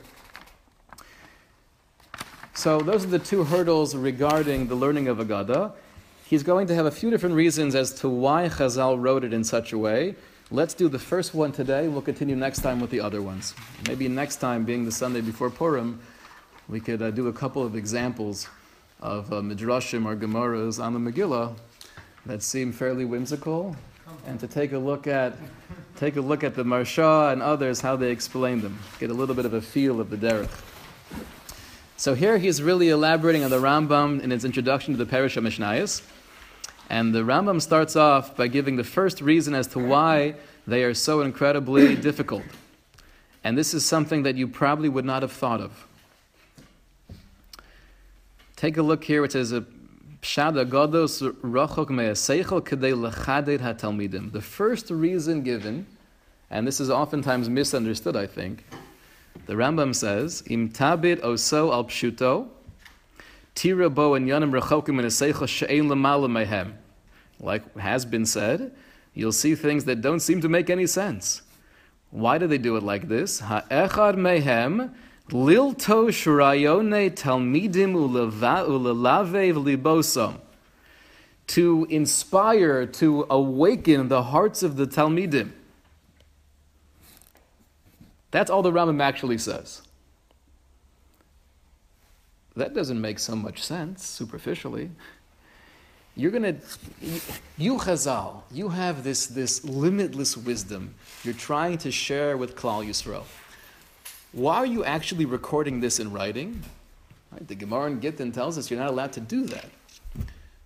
So 2.53 2.79
those 2.79 3.05
are 3.05 3.09
the 3.09 3.19
two 3.19 3.45
hurdles 3.45 3.95
regarding 3.95 4.67
the 4.67 4.75
learning 4.75 5.07
of 5.07 5.19
Agada. 5.19 5.71
He's 6.25 6.43
going 6.43 6.67
to 6.67 6.75
have 6.75 6.85
a 6.85 6.91
few 6.91 7.09
different 7.09 7.35
reasons 7.35 7.75
as 7.75 7.93
to 8.01 8.09
why 8.09 8.49
Chazal 8.49 9.01
wrote 9.01 9.23
it 9.23 9.33
in 9.33 9.43
such 9.43 9.71
a 9.71 9.77
way. 9.77 10.15
Let's 10.51 10.73
do 10.73 10.89
the 10.89 10.99
first 10.99 11.33
one 11.33 11.53
today. 11.53 11.87
We'll 11.87 12.01
continue 12.01 12.35
next 12.35 12.59
time 12.59 12.81
with 12.81 12.89
the 12.89 12.99
other 12.99 13.21
ones. 13.21 13.55
Maybe 13.87 14.09
next 14.09 14.37
time, 14.37 14.65
being 14.65 14.83
the 14.83 14.91
Sunday 14.91 15.21
before 15.21 15.49
Purim, 15.49 16.01
we 16.67 16.81
could 16.81 17.01
uh, 17.01 17.11
do 17.11 17.29
a 17.29 17.33
couple 17.33 17.63
of 17.63 17.77
examples 17.77 18.49
of 18.99 19.31
uh, 19.31 19.37
midrashim 19.37 20.05
or 20.05 20.17
gemaras 20.17 20.83
on 20.83 20.93
the 20.93 20.99
Megillah 21.11 21.55
that 22.25 22.43
seem 22.43 22.73
fairly 22.73 23.05
whimsical, 23.05 23.75
and 24.27 24.39
to 24.41 24.47
take 24.47 24.73
a 24.73 24.77
look 24.77 25.07
at 25.07 25.37
take 25.95 26.17
a 26.17 26.21
look 26.21 26.43
at 26.43 26.53
the 26.53 26.63
Maharsha 26.63 27.31
and 27.31 27.41
others 27.41 27.79
how 27.79 27.95
they 27.95 28.11
explain 28.11 28.59
them. 28.59 28.77
Get 28.99 29.09
a 29.09 29.13
little 29.13 29.35
bit 29.35 29.45
of 29.45 29.53
a 29.53 29.61
feel 29.61 30.01
of 30.01 30.09
the 30.09 30.17
derech. 30.17 30.49
So 32.01 32.15
here 32.15 32.39
he's 32.39 32.63
really 32.63 32.89
elaborating 32.89 33.43
on 33.43 33.51
the 33.51 33.59
Rambam 33.59 34.23
in 34.23 34.31
his 34.31 34.43
introduction 34.43 34.97
to 34.97 35.05
the 35.05 35.05
Perush 35.05 35.37
of 35.37 35.43
Mishnayos. 35.43 36.01
And 36.89 37.13
the 37.13 37.19
Rambam 37.19 37.61
starts 37.61 37.95
off 37.95 38.35
by 38.35 38.47
giving 38.47 38.75
the 38.75 38.83
first 38.83 39.21
reason 39.21 39.53
as 39.53 39.67
to 39.67 39.77
why 39.77 40.33
they 40.65 40.83
are 40.83 40.95
so 40.95 41.21
incredibly 41.21 41.95
difficult. 42.07 42.41
And 43.43 43.55
this 43.55 43.75
is 43.75 43.85
something 43.85 44.23
that 44.23 44.35
you 44.35 44.47
probably 44.47 44.89
would 44.89 45.05
not 45.05 45.21
have 45.21 45.31
thought 45.31 45.61
of. 45.61 45.87
Take 48.55 48.77
a 48.77 48.81
look 48.81 49.03
here. 49.03 49.23
It 49.23 49.33
says. 49.33 49.51
The 54.31 54.41
first 54.41 54.89
reason 54.89 55.43
given, 55.43 55.85
and 56.49 56.65
this 56.65 56.79
is 56.79 56.89
oftentimes 56.89 57.47
misunderstood, 57.47 58.15
I 58.15 58.25
think, 58.25 58.63
the 59.45 59.53
Rambam 59.53 59.93
says, 59.95 60.43
Im 60.47 60.69
tabit 60.69 61.21
oso 61.21 61.71
al 61.73 61.85
pshuto, 61.85 62.47
tira 63.55 63.89
bo 63.89 64.13
and 64.13 64.27
yanim 64.27 64.51
rechokim 64.57 64.99
in 64.99 65.05
a 65.05 65.47
she'ein 65.47 65.85
lamala 65.85 66.29
mehem. 66.29 66.73
Like 67.39 67.77
has 67.77 68.05
been 68.05 68.25
said, 68.25 68.73
you'll 69.13 69.31
see 69.31 69.55
things 69.55 69.85
that 69.85 70.01
don't 70.01 70.19
seem 70.19 70.41
to 70.41 70.49
make 70.49 70.69
any 70.69 70.87
sense. 70.87 71.41
Why 72.11 72.37
do 72.37 72.47
they 72.47 72.57
do 72.57 72.75
it 72.75 72.83
like 72.83 73.07
this? 73.07 73.39
Ha'echad 73.39 74.15
mehem 74.15 74.93
lilto 75.29 76.09
shurayone 76.09 77.11
talmidim 77.11 77.93
ulelavev 77.93 79.53
libosom. 79.55 80.39
To 81.47 81.87
inspire, 81.89 82.85
to 82.85 83.25
awaken 83.29 84.07
the 84.07 84.23
hearts 84.23 84.63
of 84.63 84.77
the 84.77 84.87
Talmidim. 84.87 85.51
That's 88.31 88.49
all 88.49 88.61
the 88.61 88.71
Rambam 88.71 89.01
actually 89.01 89.37
says. 89.37 89.81
That 92.55 92.73
doesn't 92.73 92.99
make 92.99 93.19
so 93.19 93.35
much 93.35 93.61
sense 93.61 94.05
superficially. 94.05 94.91
You're 96.15 96.31
to, 96.31 96.55
you 97.57 97.77
Chazal, 97.77 98.41
you 98.51 98.69
have 98.69 99.03
this, 99.03 99.27
this 99.27 99.63
limitless 99.63 100.35
wisdom 100.35 100.93
you're 101.23 101.33
trying 101.33 101.77
to 101.79 101.91
share 101.91 102.35
with 102.35 102.55
Klal 102.55 102.85
Yisrael. 102.85 103.23
Why 104.33 104.57
are 104.57 104.65
you 104.65 104.83
actually 104.83 105.25
recording 105.25 105.79
this 105.79 105.99
in 105.99 106.11
writing? 106.11 106.63
Right? 107.31 107.47
The 107.47 107.55
Gemara 107.55 107.91
in 107.91 107.99
Gittin 108.01 108.33
tells 108.33 108.57
us 108.57 108.69
you're 108.69 108.79
not 108.79 108.89
allowed 108.89 109.13
to 109.13 109.21
do 109.21 109.45
that. 109.45 109.69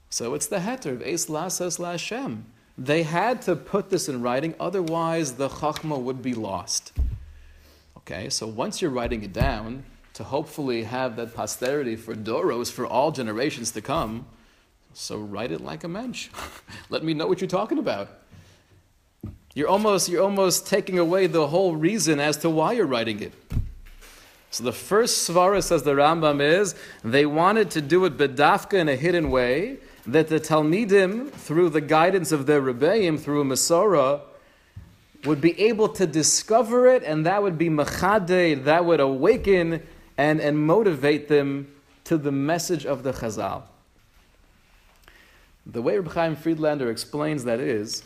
So 0.09 0.33
it's 0.33 0.47
the 0.47 0.57
heter 0.57 0.93
of 0.93 1.01
Eis 1.01 1.27
Lasas 1.27 1.79
Lashem. 1.79 2.43
They 2.77 3.03
had 3.03 3.41
to 3.43 3.55
put 3.55 3.89
this 3.89 4.09
in 4.09 4.21
writing, 4.21 4.55
otherwise 4.59 5.33
the 5.33 5.49
Chachma 5.49 5.99
would 5.99 6.21
be 6.21 6.33
lost. 6.33 6.91
Okay, 8.07 8.29
so 8.29 8.45
once 8.45 8.83
you're 8.83 8.91
writing 8.91 9.23
it 9.23 9.33
down, 9.33 9.83
to 10.13 10.23
hopefully 10.23 10.83
have 10.83 11.17
that 11.17 11.35
posterity 11.35 11.95
for 11.95 12.15
Doros 12.15 12.71
for 12.71 12.85
all 12.85 13.11
generations 13.11 13.71
to 13.71 13.81
come, 13.81 14.27
so 14.93 15.17
write 15.17 15.51
it 15.51 15.59
like 15.59 15.83
a 15.83 15.87
mensch. 15.87 16.29
Let 16.89 17.03
me 17.03 17.13
know 17.13 17.27
what 17.27 17.41
you're 17.41 17.49
talking 17.49 17.79
about. 17.79 18.09
You're 19.55 19.67
almost, 19.67 20.07
you're 20.07 20.23
almost 20.23 20.67
taking 20.67 20.99
away 20.99 21.27
the 21.27 21.47
whole 21.47 21.75
reason 21.75 22.19
as 22.19 22.37
to 22.37 22.49
why 22.49 22.73
you're 22.73 22.85
writing 22.85 23.21
it. 23.21 23.33
So 24.51 24.63
the 24.63 24.71
first 24.71 25.27
svara, 25.27 25.61
says 25.61 25.83
the 25.83 25.95
Rambam, 25.95 26.41
is 26.41 26.75
they 27.03 27.25
wanted 27.25 27.71
to 27.71 27.81
do 27.81 28.05
it 28.05 28.17
bedafka 28.17 28.75
in 28.75 28.87
a 28.87 28.95
hidden 28.95 29.31
way, 29.31 29.79
that 30.05 30.29
the 30.29 30.39
Talmidim, 30.39 31.31
through 31.31 31.71
the 31.71 31.81
guidance 31.81 32.31
of 32.31 32.45
their 32.45 32.61
Rebbeim, 32.61 33.19
through 33.19 33.41
a 33.41 33.45
Masorah, 33.45 34.21
would 35.25 35.41
be 35.41 35.59
able 35.59 35.89
to 35.89 36.05
discover 36.05 36.87
it, 36.87 37.03
and 37.03 37.25
that 37.25 37.41
would 37.41 37.57
be 37.57 37.69
machade, 37.69 38.63
that 38.63 38.85
would 38.85 38.99
awaken 38.99 39.85
and, 40.17 40.39
and 40.39 40.57
motivate 40.57 41.27
them 41.27 41.73
to 42.05 42.17
the 42.17 42.31
message 42.31 42.85
of 42.85 43.03
the 43.03 43.11
Chazal. 43.11 43.63
The 45.65 45.81
way 45.81 45.97
Reb 45.97 46.11
Chaim 46.13 46.35
Friedlander 46.35 46.91
explains 46.91 47.43
that 47.45 47.59
is, 47.59 48.03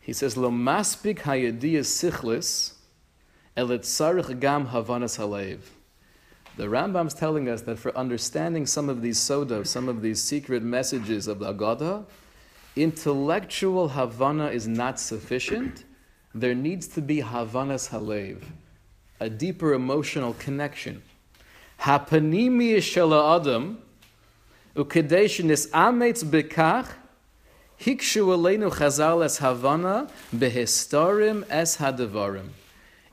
he 0.00 0.12
says, 0.12 0.36
Lo 0.36 0.50
maspik 0.50 1.20
hayadiyah 1.20 1.80
sichlis, 1.80 2.72
elet 3.56 3.82
sarich 3.82 4.40
gam 4.40 4.68
havanas 4.68 5.18
halev. 5.18 5.60
The 6.56 6.64
Rambam's 6.64 7.14
telling 7.14 7.48
us 7.48 7.62
that 7.62 7.78
for 7.78 7.96
understanding 7.96 8.66
some 8.66 8.88
of 8.88 9.00
these 9.00 9.20
soda, 9.20 9.64
some 9.64 9.88
of 9.88 10.02
these 10.02 10.20
secret 10.20 10.64
messages 10.64 11.28
of 11.28 11.38
the 11.38 11.54
Agada, 11.54 12.04
intellectual 12.74 13.90
Havana 13.90 14.48
is 14.48 14.66
not 14.66 14.98
sufficient 14.98 15.84
there 16.34 16.54
needs 16.54 16.86
to 16.88 17.00
be 17.00 17.22
Havanas 17.22 17.90
Halev, 17.90 18.42
a 19.20 19.30
deeper 19.30 19.74
emotional 19.74 20.34
connection. 20.34 21.02
Hapanimi 21.80 22.76
Shala 22.76 23.40
Adam, 23.40 23.78
Ukadesh 24.76 25.40
Ametz 25.70 26.22
Bekach, 26.24 26.88
Hikshu 27.80 28.26
aleinu 28.26 28.72
chazal 28.72 29.24
es 29.24 29.38
havana 29.38 30.08
behistarim 30.34 31.44
es 31.48 31.76
hadavarim. 31.76 32.48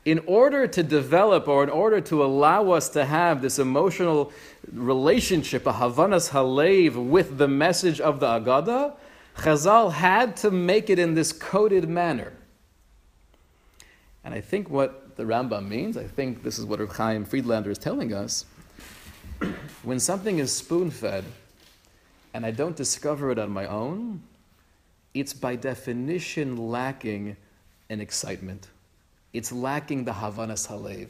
In 0.06 0.20
order 0.26 0.68
to 0.68 0.82
develop 0.82 1.48
or 1.48 1.64
in 1.64 1.70
order 1.70 2.02
to 2.02 2.24
allow 2.24 2.72
us 2.72 2.90
to 2.90 3.06
have 3.06 3.42
this 3.42 3.60
emotional 3.60 4.32
relationship, 4.72 5.68
a 5.68 5.74
havanas 5.74 6.32
halev, 6.32 6.96
with 6.96 7.38
the 7.38 7.48
message 7.48 8.02
of 8.02 8.20
the 8.20 8.26
Agada, 8.26 8.96
Chazal 9.38 9.92
had 9.92 10.36
to 10.38 10.50
make 10.50 10.90
it 10.90 10.98
in 10.98 11.14
this 11.14 11.32
coded 11.32 11.88
manner. 11.88 12.34
And 14.26 14.34
I 14.34 14.42
think 14.42 14.70
what 14.70 15.16
the 15.16 15.24
Rambam 15.24 15.68
means, 15.68 15.96
I 15.96 16.04
think 16.04 16.44
this 16.44 16.58
is 16.58 16.66
what 16.66 16.80
Reb 16.80 16.92
Chaim 16.92 17.26
Friedlander 17.26 17.70
is 17.70 17.78
telling 17.78 18.12
us. 18.12 18.46
When 19.84 20.00
something 20.00 20.40
is 20.40 20.52
spoon 20.52 20.90
fed 20.90 21.24
and 22.34 22.46
I 22.46 22.52
don't 22.52 22.76
discover 22.76 23.32
it 23.32 23.38
on 23.38 23.52
my 23.52 23.68
own, 23.68 24.24
it's 25.14 25.32
by 25.32 25.56
definition 25.56 26.58
lacking 26.58 27.38
an 27.90 28.02
excitement. 28.02 28.68
It's 29.32 29.52
lacking 29.52 30.06
the 30.06 30.12
Havanas 30.12 30.68
Halev. 30.68 31.10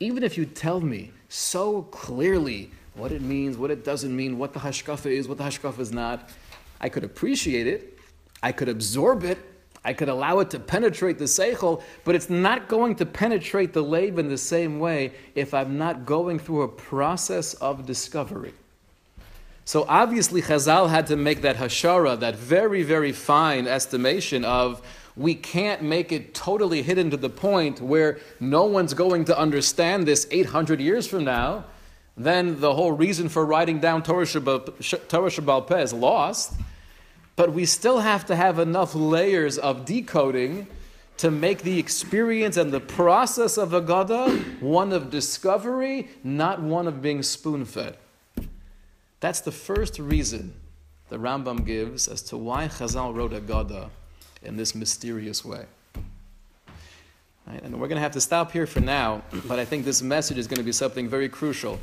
Even 0.00 0.22
if 0.22 0.38
you 0.38 0.46
tell 0.46 0.80
me 0.80 1.12
so 1.28 1.82
clearly 1.82 2.70
what 2.94 3.12
it 3.12 3.20
means, 3.20 3.56
what 3.58 3.70
it 3.70 3.84
doesn't 3.84 4.14
mean, 4.16 4.38
what 4.38 4.54
the 4.54 4.60
hashkafa 4.60 5.10
is, 5.10 5.28
what 5.28 5.36
the 5.38 5.44
hashkafa 5.44 5.78
is 5.78 5.92
not, 5.92 6.30
I 6.80 6.88
could 6.88 7.04
appreciate 7.04 7.66
it, 7.66 7.98
I 8.42 8.50
could 8.50 8.68
absorb 8.68 9.24
it, 9.24 9.38
I 9.84 9.92
could 9.92 10.08
allow 10.08 10.38
it 10.38 10.50
to 10.50 10.60
penetrate 10.60 11.18
the 11.18 11.24
seichel, 11.24 11.82
but 12.04 12.14
it's 12.14 12.30
not 12.30 12.68
going 12.68 12.94
to 12.96 13.06
penetrate 13.06 13.72
the 13.72 13.82
lave 13.82 14.18
in 14.18 14.28
the 14.28 14.38
same 14.38 14.78
way 14.78 15.12
if 15.34 15.52
I'm 15.52 15.76
not 15.76 16.06
going 16.06 16.38
through 16.38 16.62
a 16.62 16.68
process 16.68 17.54
of 17.54 17.84
discovery. 17.84 18.54
So 19.64 19.84
obviously, 19.88 20.42
Chazal 20.42 20.88
had 20.88 21.06
to 21.08 21.16
make 21.16 21.42
that 21.42 21.56
hashara, 21.56 22.18
that 22.20 22.36
very, 22.36 22.82
very 22.82 23.12
fine 23.12 23.66
estimation 23.66 24.44
of 24.44 24.82
we 25.16 25.34
can't 25.34 25.82
make 25.82 26.10
it 26.10 26.34
totally 26.34 26.82
hidden 26.82 27.10
to 27.10 27.16
the 27.16 27.28
point 27.28 27.80
where 27.80 28.18
no 28.40 28.64
one's 28.64 28.94
going 28.94 29.24
to 29.26 29.38
understand 29.38 30.06
this 30.06 30.26
800 30.30 30.80
years 30.80 31.06
from 31.06 31.24
now. 31.24 31.64
Then 32.16 32.60
the 32.60 32.74
whole 32.74 32.92
reason 32.92 33.28
for 33.28 33.44
writing 33.44 33.78
down 33.78 34.02
Torah 34.02 34.26
Sheba'al 34.26 35.66
Peh 35.66 35.82
is 35.82 35.92
lost 35.92 36.54
but 37.36 37.52
we 37.52 37.64
still 37.64 38.00
have 38.00 38.26
to 38.26 38.36
have 38.36 38.58
enough 38.58 38.94
layers 38.94 39.58
of 39.58 39.84
decoding 39.84 40.66
to 41.18 41.30
make 41.30 41.62
the 41.62 41.78
experience 41.78 42.56
and 42.56 42.72
the 42.72 42.80
process 42.80 43.56
of 43.56 43.72
a 43.72 43.80
Agada 43.80 44.60
one 44.60 44.92
of 44.92 45.10
discovery, 45.10 46.08
not 46.24 46.60
one 46.60 46.88
of 46.88 47.00
being 47.00 47.22
spoon 47.22 47.64
fed. 47.64 47.96
That's 49.20 49.40
the 49.40 49.52
first 49.52 49.98
reason 49.98 50.52
the 51.10 51.18
Rambam 51.18 51.64
gives 51.64 52.08
as 52.08 52.22
to 52.22 52.36
why 52.36 52.68
Chazal 52.68 53.14
wrote 53.14 53.32
a 53.32 53.40
Agada 53.40 53.90
in 54.42 54.56
this 54.56 54.74
mysterious 54.74 55.44
way. 55.44 55.64
Right? 57.46 57.62
And 57.62 57.80
we're 57.80 57.88
going 57.88 57.96
to 57.96 58.02
have 58.02 58.12
to 58.12 58.20
stop 58.20 58.50
here 58.52 58.66
for 58.66 58.80
now, 58.80 59.22
but 59.46 59.58
I 59.58 59.64
think 59.64 59.84
this 59.84 60.02
message 60.02 60.38
is 60.38 60.46
going 60.46 60.58
to 60.58 60.64
be 60.64 60.72
something 60.72 61.08
very 61.08 61.28
crucial 61.28 61.78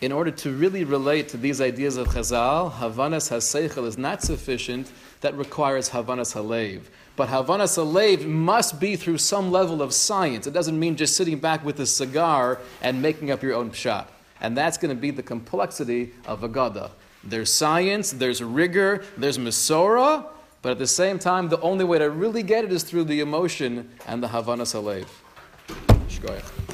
in 0.00 0.12
order 0.12 0.30
to 0.30 0.52
really 0.52 0.84
relate 0.84 1.28
to 1.30 1.36
these 1.36 1.60
ideas 1.60 1.96
of 1.96 2.08
Chazal, 2.08 2.70
Havanas 2.70 3.30
HaSeichel 3.30 3.86
is 3.86 3.96
not 3.96 4.22
sufficient, 4.22 4.90
that 5.22 5.34
requires 5.36 5.90
Havanas 5.90 6.34
HaLev. 6.34 6.82
But 7.16 7.30
Havanas 7.30 7.78
HaLev 7.78 8.26
must 8.26 8.78
be 8.78 8.96
through 8.96 9.18
some 9.18 9.50
level 9.50 9.80
of 9.80 9.94
science. 9.94 10.46
It 10.46 10.52
doesn't 10.52 10.78
mean 10.78 10.96
just 10.96 11.16
sitting 11.16 11.38
back 11.38 11.64
with 11.64 11.80
a 11.80 11.86
cigar 11.86 12.58
and 12.82 13.00
making 13.00 13.30
up 13.30 13.42
your 13.42 13.54
own 13.54 13.70
pshat. 13.70 14.06
And 14.42 14.54
that's 14.54 14.76
going 14.76 14.94
to 14.94 15.00
be 15.00 15.10
the 15.10 15.22
complexity 15.22 16.12
of 16.26 16.42
Agada. 16.42 16.90
There's 17.24 17.50
science, 17.50 18.10
there's 18.10 18.42
rigor, 18.42 19.02
there's 19.16 19.38
Masorah, 19.38 20.26
but 20.60 20.72
at 20.72 20.78
the 20.78 20.86
same 20.86 21.18
time, 21.18 21.48
the 21.48 21.60
only 21.60 21.84
way 21.84 21.98
to 21.98 22.10
really 22.10 22.42
get 22.42 22.64
it 22.64 22.72
is 22.72 22.82
through 22.82 23.04
the 23.04 23.20
emotion 23.20 23.90
and 24.06 24.22
the 24.22 24.28
Havanas 24.28 24.74
HaLev. 24.74 25.06
Shkoyach. 26.08 26.65